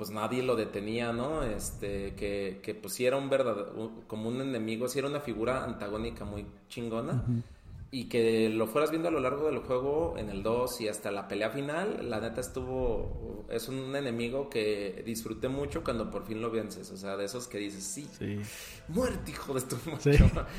[0.00, 1.42] pues nadie lo detenía, ¿no?
[1.42, 5.62] Este, que, que pues sí era un verdadero, como un enemigo, sí era una figura
[5.62, 7.22] antagónica muy chingona.
[7.90, 11.10] Y que lo fueras viendo a lo largo del juego, en el 2 y hasta
[11.10, 16.40] la pelea final, la neta estuvo, es un enemigo que disfruté mucho cuando por fin
[16.40, 16.90] lo vences.
[16.92, 18.08] O sea, de esos que dices, sí,
[18.88, 20.12] muerte, hijo de tu sí.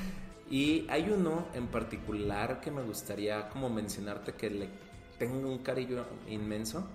[0.51, 4.69] Y hay uno en particular que me gustaría como mencionarte que le
[5.17, 6.88] tengo un cariño inmenso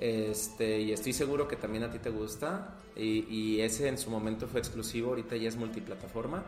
[0.00, 2.78] este, y estoy seguro que también a ti te gusta.
[2.96, 6.42] Y, ese en su momento fue exclusivo, ahorita ya es multiplataforma.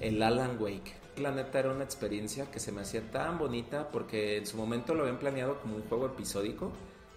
[0.00, 0.94] El Alan Wake.
[1.18, 4.94] La neta era una experiencia que se me hacía tan bonita porque en su momento
[4.94, 6.72] lo habían planeado como un juego episódico.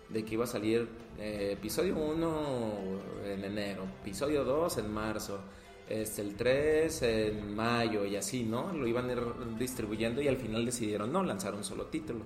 [0.09, 2.83] De que iba a salir eh, episodio 1
[3.27, 5.39] en enero, episodio 2 en marzo,
[5.87, 8.73] este, el 3 en mayo y así, ¿no?
[8.73, 9.21] Lo iban a ir
[9.57, 12.25] distribuyendo y al final decidieron no lanzar un solo título.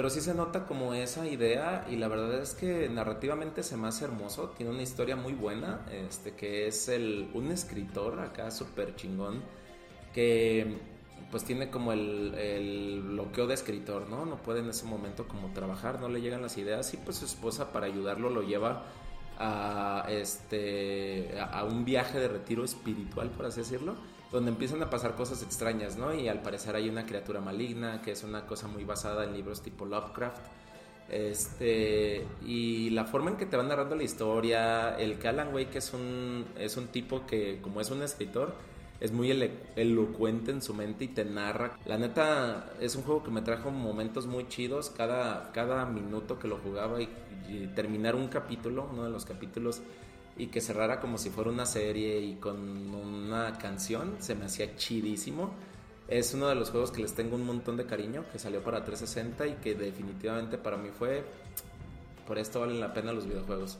[0.00, 3.86] Pero sí se nota como esa idea y la verdad es que narrativamente se me
[3.86, 4.54] hace hermoso.
[4.56, 9.42] Tiene una historia muy buena, este, que es el, un escritor acá súper chingón
[10.14, 10.78] que
[11.30, 14.24] pues tiene como el, el, bloqueo de escritor, ¿no?
[14.24, 17.26] No puede en ese momento como trabajar, no le llegan las ideas y pues su
[17.26, 18.86] esposa para ayudarlo lo lleva
[19.40, 23.96] a, este, a un viaje de retiro espiritual, por así decirlo
[24.32, 26.14] donde empiezan a pasar cosas extrañas, ¿no?
[26.14, 29.60] Y al parecer hay una criatura maligna, que es una cosa muy basada en libros
[29.60, 30.42] tipo Lovecraft.
[31.08, 35.78] Este, y la forma en que te van narrando la historia, el que Alan Wake
[35.78, 38.54] es un, es un tipo que, como es un escritor,
[39.00, 39.30] es muy
[39.76, 41.78] elocuente en su mente y te narra.
[41.86, 44.90] La neta, es un juego que me trajo momentos muy chidos.
[44.90, 47.08] Cada, cada minuto que lo jugaba y
[47.74, 49.80] terminar un capítulo, uno de los capítulos
[50.40, 54.74] y que cerrara como si fuera una serie y con una canción, se me hacía
[54.76, 55.50] chidísimo.
[56.08, 58.82] Es uno de los juegos que les tengo un montón de cariño, que salió para
[58.82, 61.24] 360 y que definitivamente para mí fue,
[62.26, 63.78] por esto valen la pena los videojuegos.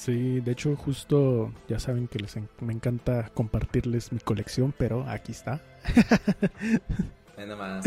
[0.00, 5.32] Sí, de hecho justo ya saben que les me encanta compartirles mi colección, pero aquí
[5.32, 5.60] está.
[7.36, 7.84] Nada más.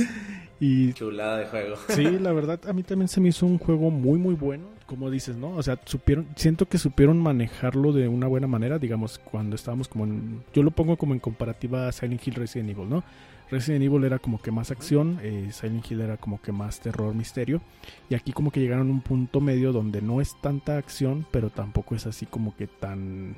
[0.60, 1.76] Y chulada de juego.
[1.90, 5.10] Sí, la verdad a mí también se me hizo un juego muy muy bueno como
[5.10, 5.56] dices, ¿no?
[5.56, 10.04] O sea, supieron, siento que supieron manejarlo de una buena manera, digamos, cuando estábamos como
[10.04, 13.04] en, yo lo pongo como en comparativa a Silent Hill Resident Evil, ¿no?
[13.54, 17.14] Resident Evil era como que más acción, eh, Silent Hill era como que más terror,
[17.14, 17.62] misterio,
[18.10, 21.50] y aquí como que llegaron a un punto medio donde no es tanta acción, pero
[21.50, 23.38] tampoco es así como que tan,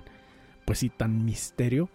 [0.65, 1.89] pues sí, tan misterio,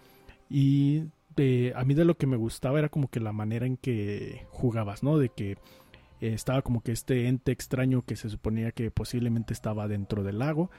[0.50, 1.04] y
[1.34, 4.46] de, a mí de lo que me gustaba era como que la manera en que
[4.50, 5.16] jugabas, ¿no?
[5.16, 9.88] De que eh, estaba como que este ente extraño que se suponía que posiblemente estaba
[9.88, 10.70] dentro del lago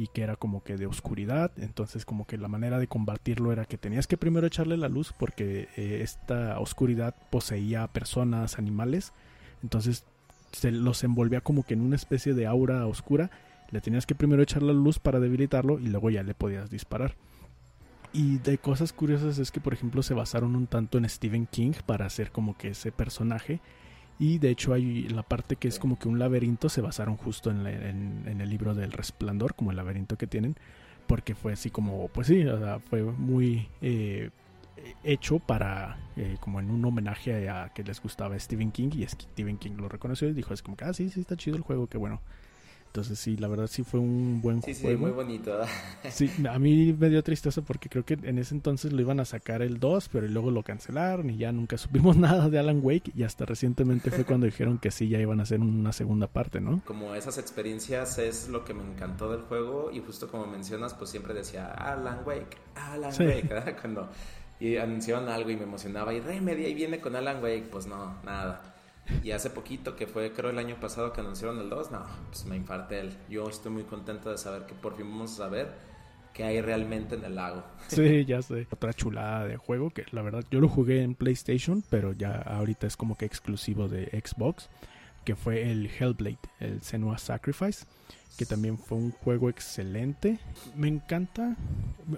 [0.00, 3.66] y que era como que de oscuridad, entonces como que la manera de combatirlo era
[3.66, 9.12] que tenías que primero echarle la luz porque eh, esta oscuridad poseía personas, animales,
[9.62, 10.06] entonces
[10.52, 13.30] se los envolvía como que en una especie de aura oscura,
[13.70, 17.14] le tenías que primero echar la luz para debilitarlo y luego ya le podías disparar.
[18.14, 21.72] Y de cosas curiosas es que por ejemplo se basaron un tanto en Stephen King
[21.84, 23.60] para hacer como que ese personaje
[24.20, 27.50] y de hecho hay la parte que es como que un laberinto, se basaron justo
[27.50, 30.56] en, el libro del resplandor, como el laberinto que tienen,
[31.06, 32.44] porque fue así como, pues sí,
[32.90, 34.28] fue muy eh,
[35.02, 39.56] hecho para, eh, como en un homenaje a que les gustaba Stephen King, y Stephen
[39.56, 41.86] King lo reconoció y dijo, es como que, ah, sí, sí, está chido el juego,
[41.86, 42.20] que bueno.
[42.90, 44.76] Entonces sí, la verdad sí fue un buen juego.
[44.76, 45.60] Sí, muy bonito.
[46.10, 49.24] sí, a mí me dio tristeza porque creo que en ese entonces lo iban a
[49.24, 53.12] sacar el 2, pero luego lo cancelaron y ya nunca supimos nada de Alan Wake
[53.14, 56.60] y hasta recientemente fue cuando dijeron que sí, ya iban a hacer una segunda parte,
[56.60, 56.82] ¿no?
[56.84, 61.10] Como esas experiencias es lo que me encantó del juego y justo como mencionas, pues
[61.10, 64.08] siempre decía Alan Wake, Alan Wake, cuando
[64.58, 68.16] y anunciaban algo y me emocionaba y Remedy ahí viene con Alan Wake, pues no,
[68.24, 68.79] nada.
[69.22, 72.44] Y hace poquito, que fue creo el año pasado que anunciaron el 2, no, pues
[72.44, 73.16] me infarté él.
[73.28, 75.74] Yo estoy muy contento de saber que por fin vamos a saber
[76.32, 77.64] qué hay realmente en el lago.
[77.88, 78.66] Sí, ya sé.
[78.70, 82.86] Otra chulada de juego que la verdad yo lo jugué en PlayStation, pero ya ahorita
[82.86, 84.68] es como que exclusivo de Xbox.
[85.24, 87.86] Que fue el Hellblade, el Senua Sacrifice
[88.40, 90.38] que también fue un juego excelente.
[90.74, 91.56] Me encanta,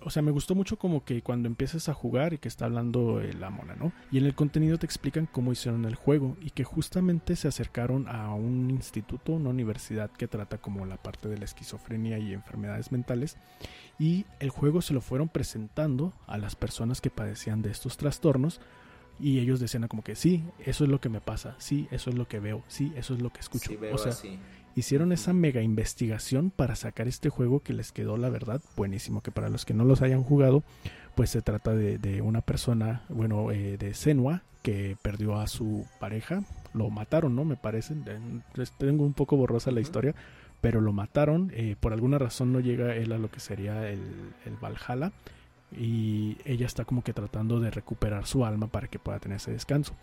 [0.03, 3.21] o sea, me gustó mucho como que cuando empiezas a jugar y que está hablando
[3.21, 3.93] la mona, ¿no?
[4.13, 8.07] Y en el contenido te explican cómo hicieron el juego y que justamente se acercaron
[8.07, 12.93] a un instituto, una universidad que trata como la parte de la esquizofrenia y enfermedades
[12.93, 13.37] mentales
[13.99, 18.61] y el juego se lo fueron presentando a las personas que padecían de estos trastornos
[19.23, 22.17] y ellos decían como que sí, eso es lo que me pasa, sí, eso es
[22.17, 23.71] lo que veo, sí, eso es lo que escucho.
[23.93, 24.13] o sea,
[24.75, 29.21] hicieron esa mega investigación para sacar este juego que les quedó, la verdad, buenísimo.
[29.21, 30.63] Que para los que no los hayan jugado,
[31.15, 36.43] pues se trata de, una persona, bueno, eh, de Senua, que perdió a su pareja.
[36.73, 37.45] Lo mataron, ¿no?
[37.45, 37.95] Me parece.
[38.79, 40.15] Tengo un poco borrosa la historia,
[40.61, 41.51] pero lo mataron.
[41.55, 44.01] Eh, por alguna razón no llega él a lo que sería el,
[44.47, 45.13] el Valhalla.
[45.77, 49.53] Y ella está como que tratando de recuperar su alma para que pueda tener ese
[49.53, 49.95] descanso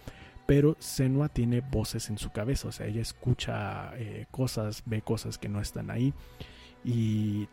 [0.49, 5.37] pero Senua tiene voces en su cabeza, o sea, ella escucha eh, cosas, ve cosas
[5.37, 6.11] que no están ahí
[6.83, 7.47] y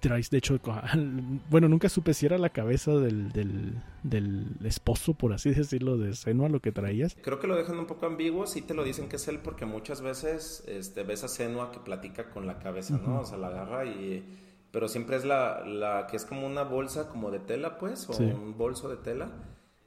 [0.00, 0.58] traes, de hecho,
[1.50, 6.48] bueno, nunca supe si era la cabeza del, del, esposo, por así decirlo, de Senua
[6.48, 7.16] lo que traías.
[7.22, 9.64] Creo que lo dejan un poco ambiguo, sí te lo dicen que es él, porque
[9.64, 13.20] muchas veces este, ves a Senua que platica con la cabeza, ¿no?
[13.20, 14.50] O sea, la agarra y...
[14.72, 18.16] Pero siempre es la, la que es como una bolsa como de tela, pues, o
[18.16, 19.30] un bolso de tela.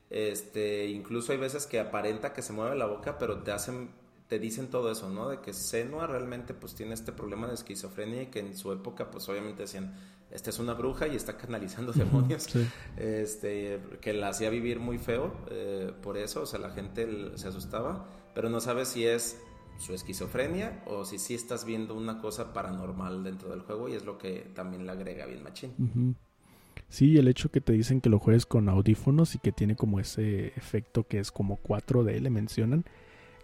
[0.10, 3.90] Este, incluso hay veces que aparenta que se mueve la boca, pero te hacen,
[4.28, 5.30] te dicen todo eso, ¿no?
[5.30, 9.10] De que Senua realmente pues tiene este problema de esquizofrenia y que en su época
[9.10, 9.96] pues obviamente decían,
[10.32, 12.48] esta es una bruja y está canalizando demonios,
[12.98, 17.48] este, que la hacía vivir muy feo eh, por eso, o sea, la gente se
[17.48, 19.40] asustaba, pero no sabe si es
[19.78, 24.06] su esquizofrenia o si sí estás viendo una cosa paranormal dentro del juego y es
[24.06, 26.16] lo que también le agrega bien machín.
[26.90, 30.00] Sí, el hecho que te dicen que lo juegues con audífonos y que tiene como
[30.00, 32.86] ese efecto que es como 4D, le mencionan,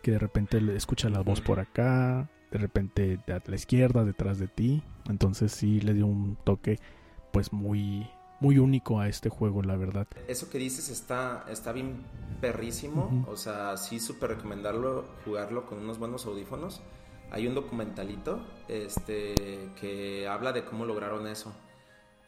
[0.02, 4.40] que de repente le escucha la voz por acá, de repente a la izquierda, detrás
[4.40, 4.84] de ti.
[5.10, 6.78] Entonces sí le dio un toque
[7.32, 8.08] pues muy
[8.42, 10.08] muy único a este juego, la verdad.
[10.28, 12.04] Eso que dices está, está bien
[12.42, 16.82] perrísimo, o sea, sí súper recomendarlo, jugarlo con unos buenos audífonos.
[17.32, 21.54] Hay un documentalito este, que habla de cómo lograron eso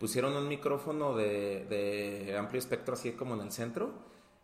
[0.04, 3.94] pusieron un micrófono de, amplio espectro así como en el centro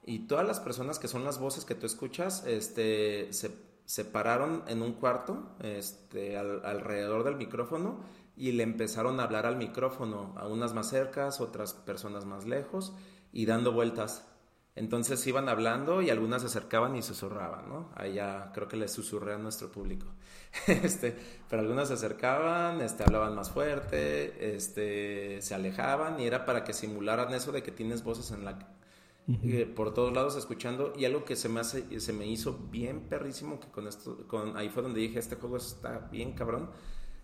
[0.05, 3.51] y todas las personas que son las voces que tú escuchas este, se,
[3.83, 7.99] separaron en un cuarto este, alrededor del micrófono
[8.39, 12.93] y le empezaron a hablar al micrófono, a unas más cercas, otras personas más lejos
[13.33, 14.25] y dando vueltas.
[14.75, 17.89] Entonces iban hablando y algunas se acercaban y susurraban, ¿no?
[17.95, 20.07] Ahí ya creo que le susurré a nuestro público.
[20.67, 21.17] este,
[21.49, 26.71] pero algunas se acercaban, este, hablaban más fuerte, este, se alejaban y era para que
[26.71, 28.57] simularan eso de que tienes voces en la
[29.43, 33.01] eh, por todos lados escuchando y algo que se me hace, se me hizo bien
[33.01, 36.71] perrísimo que con esto, con ahí fue donde dije este juego está bien cabrón,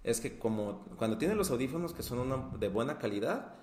[0.05, 3.55] es que como cuando tienes los audífonos que son de buena calidad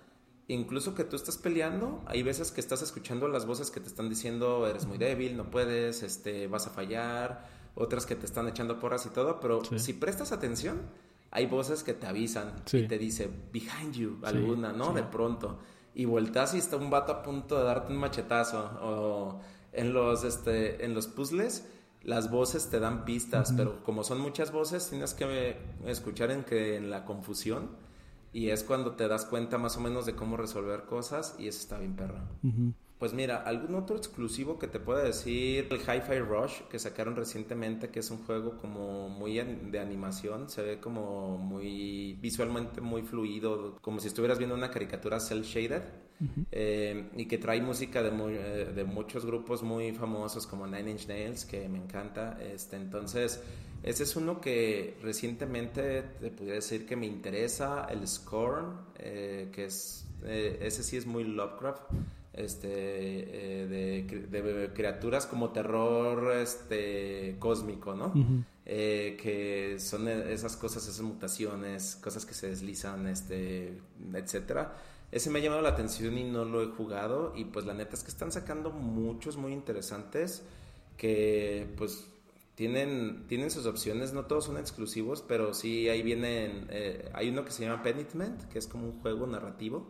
[0.49, 4.09] incluso que tú estás peleando, hay veces que estás escuchando las voces que te están
[4.09, 8.79] diciendo eres muy débil, no puedes, este, vas a fallar, otras que te están echando
[8.79, 10.83] porras y todo, pero si prestas atención,
[11.31, 14.93] hay voces que te avisan y te dice behind you, alguna, ¿no?
[14.93, 15.59] De pronto.
[15.95, 18.59] Y vueltas y está un vato a punto de darte un machetazo.
[18.83, 19.41] O
[19.73, 21.67] en los, este, en los puzzles,
[22.05, 26.77] las voces te dan pistas, pero como son muchas voces, tienes que escuchar en que
[26.77, 27.71] en la confusión
[28.33, 31.61] y es cuando te das cuenta más o menos de cómo resolver cosas y eso
[31.61, 32.19] está bien perro.
[33.03, 37.89] Pues mira, algún otro exclusivo que te pueda decir, el Hi-Fi Rush que sacaron recientemente,
[37.89, 43.77] que es un juego como muy de animación, se ve como muy visualmente muy fluido,
[43.81, 45.83] como si estuvieras viendo una caricatura cel shaded
[46.53, 51.09] eh, y que trae música de, eh, de muchos grupos muy famosos como Nine Inch
[51.09, 52.39] Nails, que me encanta.
[52.41, 53.43] Este, entonces,
[53.83, 59.65] ese es uno que recientemente te podría decir que me interesa, el Scorn, eh, que
[59.65, 61.83] es, eh, ese sí es muy Lovecraft,
[62.33, 68.13] este, eh, de, criaturas como terror este, cósmico, ¿no?
[68.65, 73.79] que son esas cosas, esas mutaciones, cosas que se deslizan, este,
[74.15, 74.75] etcétera.
[75.11, 77.35] Ese me ha llamado la atención y no lo he jugado.
[77.37, 80.43] Y pues la neta es que están sacando muchos muy interesantes
[80.97, 82.07] que pues
[82.55, 87.45] tienen, tienen sus opciones, no todos son exclusivos, pero sí ahí vienen, eh, hay uno
[87.45, 89.87] que se llama Penitment, que es como un juego narrativo,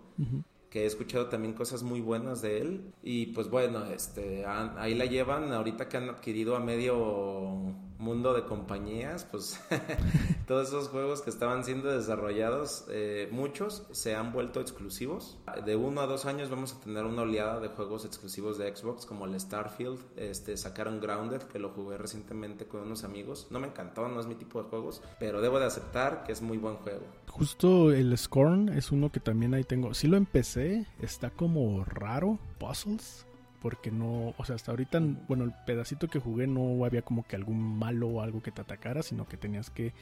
[0.72, 5.04] que he escuchado también cosas muy buenas de él, y pues bueno, este, ahí la
[5.04, 9.60] llevan, ahorita que han adquirido a medio mundo de compañías, pues
[10.46, 15.38] todos esos juegos que estaban siendo desarrollados, eh, muchos se han vuelto exclusivos.
[15.64, 19.06] De uno a dos años vamos a tener una oleada de juegos exclusivos de Xbox,
[19.06, 23.46] como el Starfield, este, sacaron Grounded, que lo jugué recientemente con unos amigos.
[23.50, 26.42] No me encantó, no es mi tipo de juegos, pero debo de aceptar que es
[26.42, 27.04] muy buen juego.
[27.28, 29.94] Justo el Scorn es uno que también ahí tengo.
[29.94, 33.26] Sí lo empecé, está como raro, puzzles
[33.62, 37.36] porque no, o sea, hasta ahorita, bueno, el pedacito que jugué no había como que
[37.36, 39.94] algún malo o algo que te atacara, sino que tenías que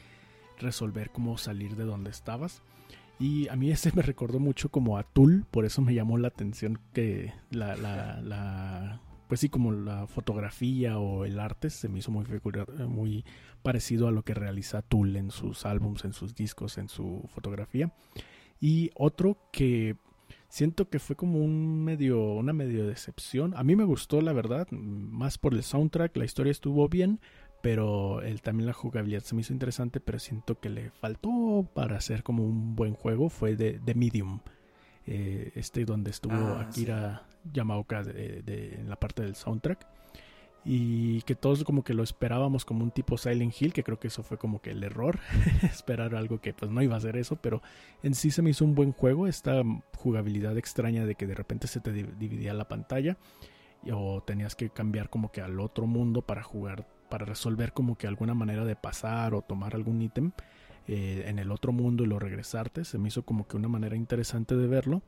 [0.59, 2.63] resolver cómo salir de donde estabas.
[3.19, 6.29] Y a mí ese me recordó mucho como a Tool, por eso me llamó la
[6.29, 11.99] atención que la, la, la pues sí, como la fotografía o el arte se me
[11.99, 12.25] hizo muy,
[12.89, 13.25] muy
[13.63, 17.93] parecido a lo que realiza Tool en sus álbums, en sus discos, en su fotografía.
[18.59, 19.97] Y otro que
[20.51, 23.55] siento que fue como un medio, una medio decepción.
[23.57, 27.21] A mí me gustó, la verdad, más por el soundtrack, la historia estuvo bien,
[27.63, 31.97] pero el, también la jugabilidad se me hizo interesante, pero siento que le faltó para
[31.97, 34.41] hacer como un buen juego, fue de, Medium.
[35.07, 39.87] Eh, este donde estuvo ah, Akira Yamaoka de, en la parte del soundtrack
[40.65, 44.09] y que todos como que lo esperábamos como un tipo Silent Hill, que creo que
[44.09, 45.19] eso fue como que el error,
[45.63, 47.63] esperar algo que pues no iba a ser eso, pero
[48.03, 49.63] en sí se me hizo un buen juego, esta
[49.97, 53.17] jugabilidad extraña de que de repente se te dividía la pantalla
[53.91, 58.07] o tenías que cambiar como que al otro mundo para jugar, para resolver como que
[58.07, 60.33] alguna manera de pasar o tomar algún ítem
[60.87, 63.97] eh, en el otro mundo y lo regresarte, se me hizo como que una manera
[63.97, 65.03] interesante de verlo.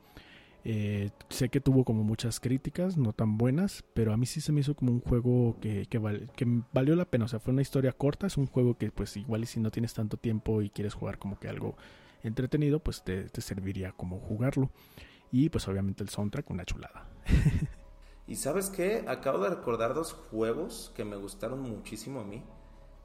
[0.65, 4.53] Eh, sé que tuvo como muchas críticas, no tan buenas, pero a mí sí se
[4.53, 5.99] me hizo como un juego que, que,
[6.71, 7.25] valió la pena.
[7.25, 9.71] O sea, fue una historia corta, es un juego que pues igual y si no
[9.71, 11.75] tienes tanto tiempo y quieres jugar como que algo
[12.23, 14.69] entretenido, pues te, serviría como jugarlo.
[15.31, 17.09] Y pues obviamente el soundtrack, una chulada.
[18.27, 22.43] y sabes qué, acabo de recordar dos juegos que me gustaron muchísimo a mí.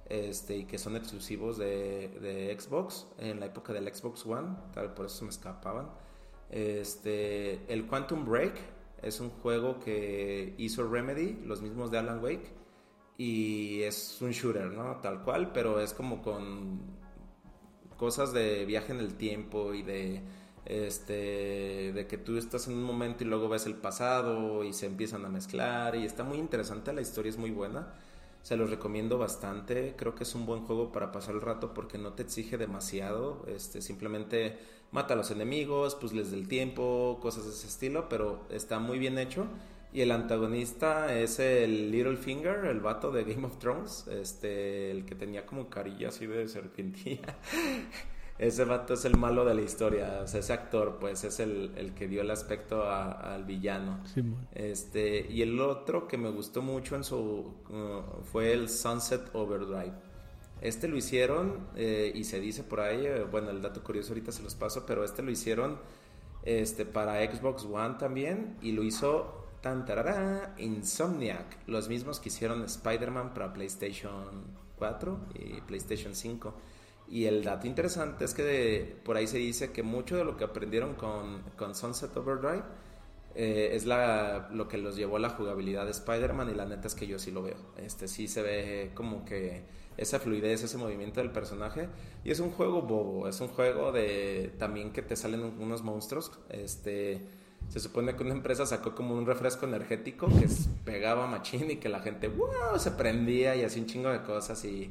[0.06, 4.94] Este, y que son exclusivos de, de Xbox en la época del Xbox One, tal
[4.94, 5.90] por eso me escapaban.
[6.50, 8.54] Este, el Quantum Break
[9.02, 12.52] es un juego que hizo Remedy, los mismos de Alan Wake,
[13.16, 14.96] y es un shooter, ¿no?
[14.96, 16.80] Tal cual, pero es como con
[17.96, 20.22] cosas de viaje en el tiempo y de
[20.64, 24.86] este de que tú estás en un momento y luego ves el pasado y se
[24.86, 27.94] empiezan a mezclar y está muy interesante, la historia es muy buena.
[28.48, 31.98] Se los recomiendo bastante, creo que es un buen juego para pasar el rato porque
[31.98, 34.56] no te exige demasiado, este simplemente
[34.90, 38.98] mata a los enemigos, pues les del tiempo, cosas de ese estilo, pero está muy
[38.98, 39.48] bien hecho.
[39.92, 45.14] Y el antagonista es el Littlefinger, el vato de Game of Thrones, este, el que
[45.14, 47.36] tenía como carilla así de serpentilla.
[48.38, 51.72] ese vato es el malo de la historia, o sea, ese actor, pues, es el,
[51.76, 54.00] el que dio el aspecto al villano.
[54.52, 59.92] este, y el otro que me gustó mucho en su uh, fue el Sunset Overdrive.
[60.60, 64.32] Este lo hicieron eh, y se dice por ahí, eh, bueno, el dato curioso ahorita
[64.32, 65.78] se los paso, pero este lo hicieron
[66.42, 69.84] este, para Xbox One también y lo hizo tan
[70.58, 74.44] Insomniac, los mismos que hicieron Spider-Man para PlayStation
[74.78, 76.54] 4 y PlayStation 5.
[77.10, 80.44] Y el dato interesante es que por ahí se dice que mucho de lo que
[80.44, 82.62] aprendieron con, con Sunset Overdrive
[83.34, 86.88] eh, es la, lo que los llevó a la jugabilidad de Spider-Man y la neta
[86.88, 87.56] es que yo sí lo veo.
[87.78, 89.62] Este sí se ve como que
[89.96, 91.88] esa fluidez, ese movimiento del personaje.
[92.24, 96.32] Y es un juego bobo, es un juego de también que te salen unos monstruos.
[96.50, 97.22] Este,
[97.68, 100.46] se supone que una empresa sacó como un refresco energético que
[100.84, 104.64] pegaba machín y que la gente wow, se prendía y hacía un chingo de cosas
[104.64, 104.90] y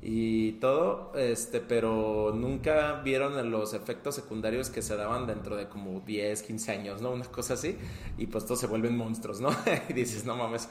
[0.00, 6.00] y todo, este, pero nunca vieron los efectos secundarios que se daban dentro de como
[6.00, 7.10] 10, 15 años, ¿no?
[7.10, 7.76] Una cosa así,
[8.16, 9.50] y pues todos se vuelven monstruos, ¿no?
[9.88, 10.68] y dices, no mames,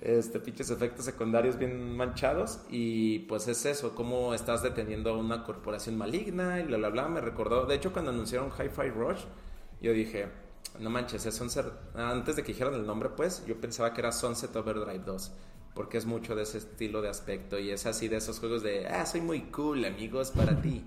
[0.00, 5.44] este, pinches efectos secundarios bien manchados, y pues es eso, cómo estás deteniendo a una
[5.44, 9.24] corporación maligna, y bla, bla, bla, me recordó, de hecho cuando anunciaron Hi-Fi Rush,
[9.82, 10.28] yo dije,
[10.78, 14.10] no manches, es Sunset, antes de que dijeran el nombre, pues, yo pensaba que era
[14.10, 15.32] Sunset Overdrive 2
[15.74, 18.86] porque es mucho de ese estilo de aspecto y es así de esos juegos de,
[18.88, 20.84] ah, soy muy cool, amigos, para ti.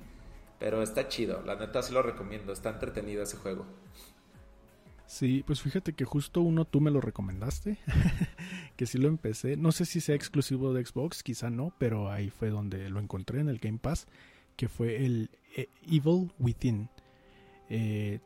[0.60, 3.66] Pero está chido, la neta sí lo recomiendo, está entretenido ese juego.
[5.06, 7.78] Sí, pues fíjate que justo uno tú me lo recomendaste,
[8.76, 12.30] que sí lo empecé, no sé si sea exclusivo de Xbox, quizá no, pero ahí
[12.30, 14.08] fue donde lo encontré en el Game Pass,
[14.56, 16.90] que fue el eh, Evil Within.
[17.70, 18.20] Eh,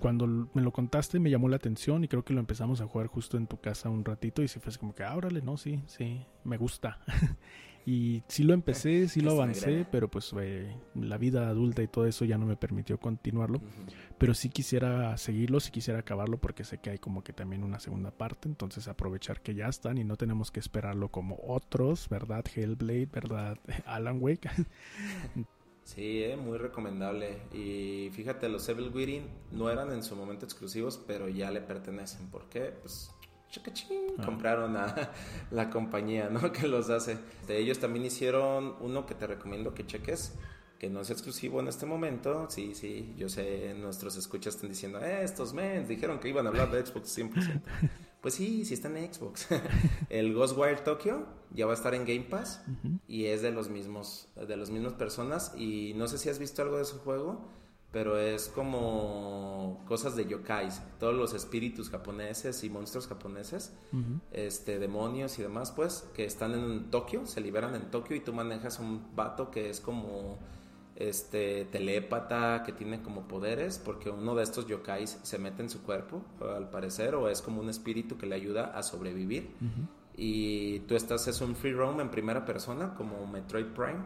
[0.00, 3.06] cuando me lo contaste me llamó la atención y creo que lo empezamos a jugar
[3.08, 5.82] justo en tu casa un ratito y si fue como que, ah, órale, no, sí,
[5.86, 7.00] sí, me gusta.
[7.86, 12.06] Y sí lo empecé, sí lo avancé, pero pues eh, la vida adulta y todo
[12.06, 13.60] eso ya no me permitió continuarlo.
[14.18, 17.80] Pero sí quisiera seguirlo, sí quisiera acabarlo porque sé que hay como que también una
[17.80, 18.48] segunda parte.
[18.48, 22.44] Entonces aprovechar que ya están y no tenemos que esperarlo como otros, ¿verdad?
[22.54, 23.58] Hellblade, ¿verdad?
[23.84, 24.48] Alan Wake.
[25.84, 27.42] Sí, eh, muy recomendable.
[27.52, 32.28] Y fíjate, los Evil Within no eran en su momento exclusivos, pero ya le pertenecen.
[32.30, 32.72] ¿Por qué?
[32.80, 33.10] Pues
[34.18, 34.22] Ah.
[34.24, 35.12] compraron a
[35.52, 36.50] la compañía ¿no?
[36.52, 37.18] que los hace.
[37.46, 40.32] De ellos también hicieron uno que te recomiendo que cheques,
[40.78, 42.48] que no es exclusivo en este momento.
[42.50, 46.48] Sí, sí, yo sé, nuestros escuchas están diciendo, eh, estos men dijeron que iban a
[46.48, 47.62] hablar de Xbox 100%.
[48.24, 49.48] Pues sí, sí está en Xbox.
[50.08, 52.62] El Ghostwire Tokyo ya va a estar en Game Pass
[53.06, 56.62] y es de los mismos de las mismas personas y no sé si has visto
[56.62, 57.46] algo de ese juego
[57.92, 63.74] pero es como cosas de yokais todos los espíritus japoneses y monstruos japoneses
[64.32, 68.32] este demonios y demás pues que están en Tokio se liberan en Tokio y tú
[68.32, 70.38] manejas un vato que es como
[70.96, 75.82] este telépata que tiene como poderes porque uno de estos yokais se mete en su
[75.82, 79.50] cuerpo al parecer o es como un espíritu que le ayuda a sobrevivir.
[79.60, 79.88] Ujú.
[80.16, 84.04] y tú estás es un free roam en primera persona como Metroid Prime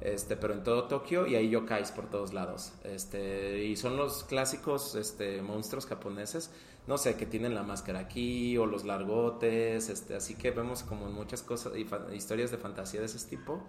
[0.00, 2.72] este pero en todo Tokio y ahí yokais por todos lados.
[2.84, 6.50] Este y son los clásicos este monstruos japoneses
[6.86, 11.06] no sé que tienen la máscara aquí o los largotes este así que vemos como
[11.10, 13.62] muchas cosas y historias de fantasía de ese tipo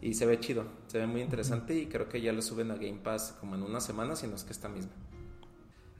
[0.00, 2.74] y se ve chido se ve muy interesante y creo que ya lo suben a
[2.74, 4.92] Game Pass como en una semana si no es que esta misma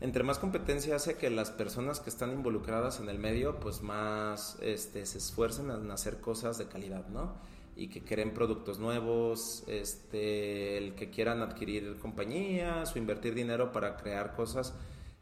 [0.01, 4.59] entre más competencia hace que las personas que están involucradas en el medio, pues más
[4.61, 7.35] este, se esfuercen en hacer cosas de calidad, ¿no?
[7.77, 13.97] Y que creen productos nuevos, este, el que quieran adquirir compañías o invertir dinero para
[13.97, 14.75] crear cosas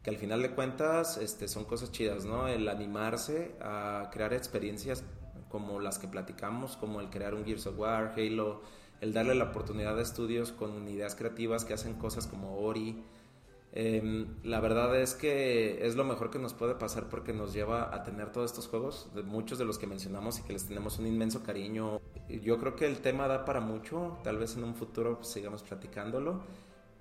[0.03, 2.47] que al final de cuentas este, son cosas chidas, ¿no?
[2.49, 5.03] El animarse a crear experiencias
[5.55, 8.61] como las que platicamos, como el crear un Gears of War, Halo,
[8.99, 13.01] el darle la oportunidad a estudios con ideas creativas que hacen cosas como Ori,
[13.71, 17.95] eh, la verdad es que es lo mejor que nos puede pasar porque nos lleva
[17.95, 20.99] a tener todos estos juegos, de muchos de los que mencionamos y que les tenemos
[20.99, 22.01] un inmenso cariño.
[22.27, 25.63] Yo creo que el tema da para mucho, tal vez en un futuro pues, sigamos
[25.63, 26.41] platicándolo,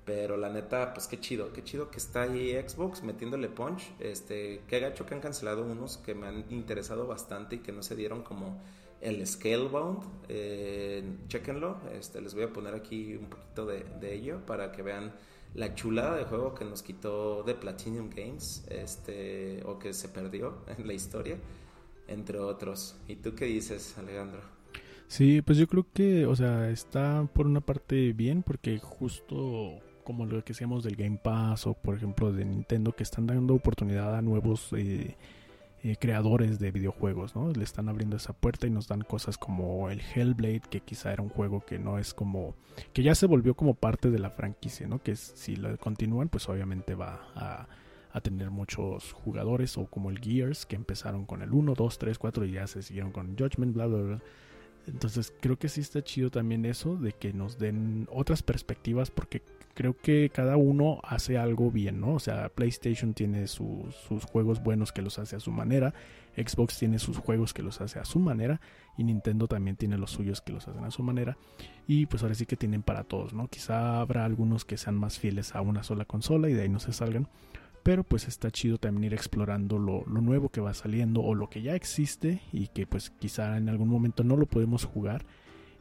[0.05, 3.91] pero la neta, pues qué chido, qué chido que está ahí Xbox metiéndole punch.
[4.01, 7.83] Este, qué gacho que han cancelado unos que me han interesado bastante y que no
[7.83, 8.61] se dieron como
[9.01, 10.03] el Scalebound.
[10.29, 14.83] Eh, chéquenlo, este, les voy a poner aquí un poquito de, de ello para que
[14.83, 15.13] vean
[15.55, 20.65] la chulada de juego que nos quitó de Platinum Games, este, o que se perdió
[20.79, 21.39] en la historia,
[22.09, 22.97] entre otros.
[23.09, 24.41] ¿Y tú qué dices, Alejandro?
[25.07, 30.27] Sí, pues yo creo que, o sea, está por una parte bien porque justo como
[30.27, 34.15] lo que decíamos del Game Pass o por ejemplo de Nintendo que están dando oportunidad
[34.17, 35.17] a nuevos eh,
[35.83, 37.51] eh, creadores de videojuegos, ¿no?
[37.51, 41.23] Le están abriendo esa puerta y nos dan cosas como el Hellblade, que quizá era
[41.23, 42.55] un juego que no es como,
[42.93, 45.03] que ya se volvió como parte de la franquicia, ¿no?
[45.03, 47.69] Que si lo continúan, pues obviamente va a,
[48.13, 52.19] a tener muchos jugadores o como el Gears, que empezaron con el 1, 2, 3,
[52.19, 54.23] 4 y ya se siguieron con Judgment, bla, bla, bla.
[54.87, 59.43] Entonces creo que sí está chido también eso de que nos den otras perspectivas porque
[59.75, 62.15] creo que cada uno hace algo bien, ¿no?
[62.15, 65.95] O sea, PlayStation tiene su- sus juegos buenos que los hace a su manera,
[66.37, 68.61] Xbox tiene sus juegos que los hace a su manera
[68.99, 71.37] y Nintendo también tiene los suyos que los hacen a su manera
[71.89, 73.49] y pues ahora sí que tienen para todos, ¿no?
[73.49, 76.79] Quizá habrá algunos que sean más fieles a una sola consola y de ahí no
[76.81, 77.29] se salgan,
[77.85, 81.49] pero pues está chido también ir explorando lo, lo nuevo que va saliendo o lo
[81.49, 85.25] que ya existe y que pues quizá en algún momento no lo podemos jugar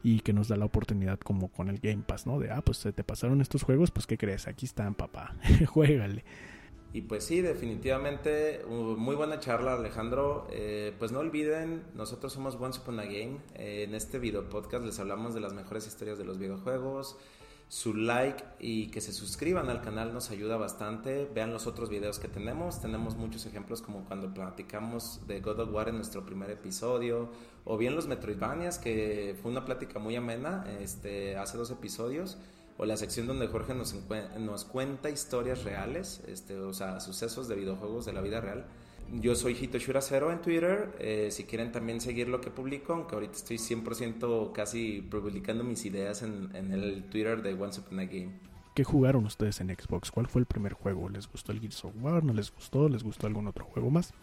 [0.04, 2.38] y que nos da la oportunidad como con el Game Pass, ¿no?
[2.38, 4.48] De, ah, pues se te pasaron estos juegos, pues ¿qué crees?
[4.48, 5.36] Aquí están, papá,
[5.68, 6.26] juégale.
[6.92, 10.46] Y pues sí, definitivamente, uh, muy buena charla, Alejandro.
[10.52, 13.40] Eh, pues no olviden, nosotros somos Once Upon a Game.
[13.56, 17.18] Eh, en este video podcast les hablamos de las mejores historias de los videojuegos.
[17.74, 21.28] Su like y que se suscriban al canal nos ayuda bastante.
[21.34, 22.80] Vean los otros videos que tenemos.
[22.80, 27.32] Tenemos muchos ejemplos como cuando platicamos de God of War en nuestro primer episodio.
[27.66, 32.38] O bien los Metroidvanias, que fue una plática muy amena este, hace dos episodios
[32.78, 33.96] o la sección donde Jorge nos,
[34.38, 38.68] nos cuenta historias reales, este, o sea, sucesos de videojuegos de la vida real.
[39.12, 43.16] Yo soy Hitoshura Cero en Twitter, eh, si quieren también seguir lo que publico, aunque
[43.16, 48.32] ahorita estoy 100% casi publicando mis ideas en, el Twitter de Once Upon a Game.
[48.74, 50.10] ¿Qué jugaron ustedes en Xbox?
[50.10, 51.08] ¿Cuál fue el primer juego?
[51.10, 52.24] ¿Les gustó el Gears of War?
[52.24, 52.90] ¿No les gustó?
[52.90, 54.14] ¿Les gustó algún otro juego más?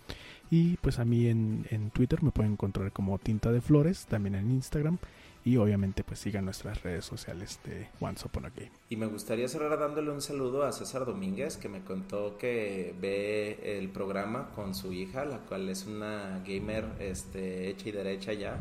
[0.51, 4.35] Y pues a mí en, en Twitter me pueden encontrar como Tinta de Flores, también
[4.35, 4.99] en Instagram.
[5.45, 8.71] Y obviamente pues sigan nuestras redes sociales de Once Upon a Game.
[8.91, 13.79] Y me gustaría cerrar dándole un saludo a César Domínguez, que me contó que ve
[13.79, 18.59] el programa con su hija, la cual es una gamer este, hecha y derecha ya.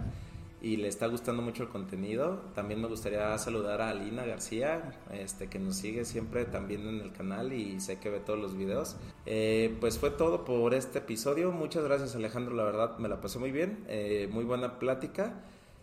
[0.61, 2.41] y le está gustando mucho el contenido.
[2.53, 7.11] También me gustaría saludar a Alina García, este, que nos sigue siempre también en el
[7.11, 8.97] canal y sé que ve todos los videos.
[9.25, 11.51] Eh, pues fue todo por este episodio.
[11.51, 13.85] Muchas gracias Alejandro, la verdad me la pasé muy bien.
[13.87, 15.33] Eh, muy buena plática.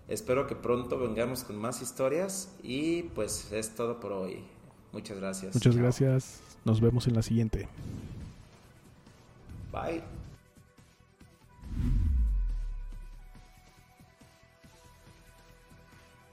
[0.09, 4.45] Espero que pronto vengamos con más historias y pues es todo por hoy.
[4.93, 5.55] Muchas gracias.
[5.55, 6.41] Muchas gracias.
[6.65, 7.69] Nos vemos en la siguiente.
[9.73, 10.03] Bye.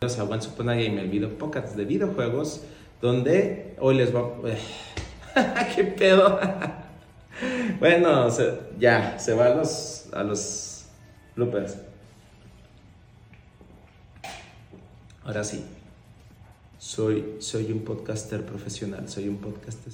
[0.04, 2.62] a Once Upon a Game, el video podcast de videojuegos,
[3.02, 4.30] donde hoy les va...
[5.76, 6.40] ¿Qué pedo?
[7.80, 8.28] bueno,
[8.78, 10.86] ya, se va a los, a los
[11.38, 11.78] bloopers.
[15.26, 15.64] Ahora sí,
[16.78, 19.94] soy, soy un podcaster profesional, soy un podcaster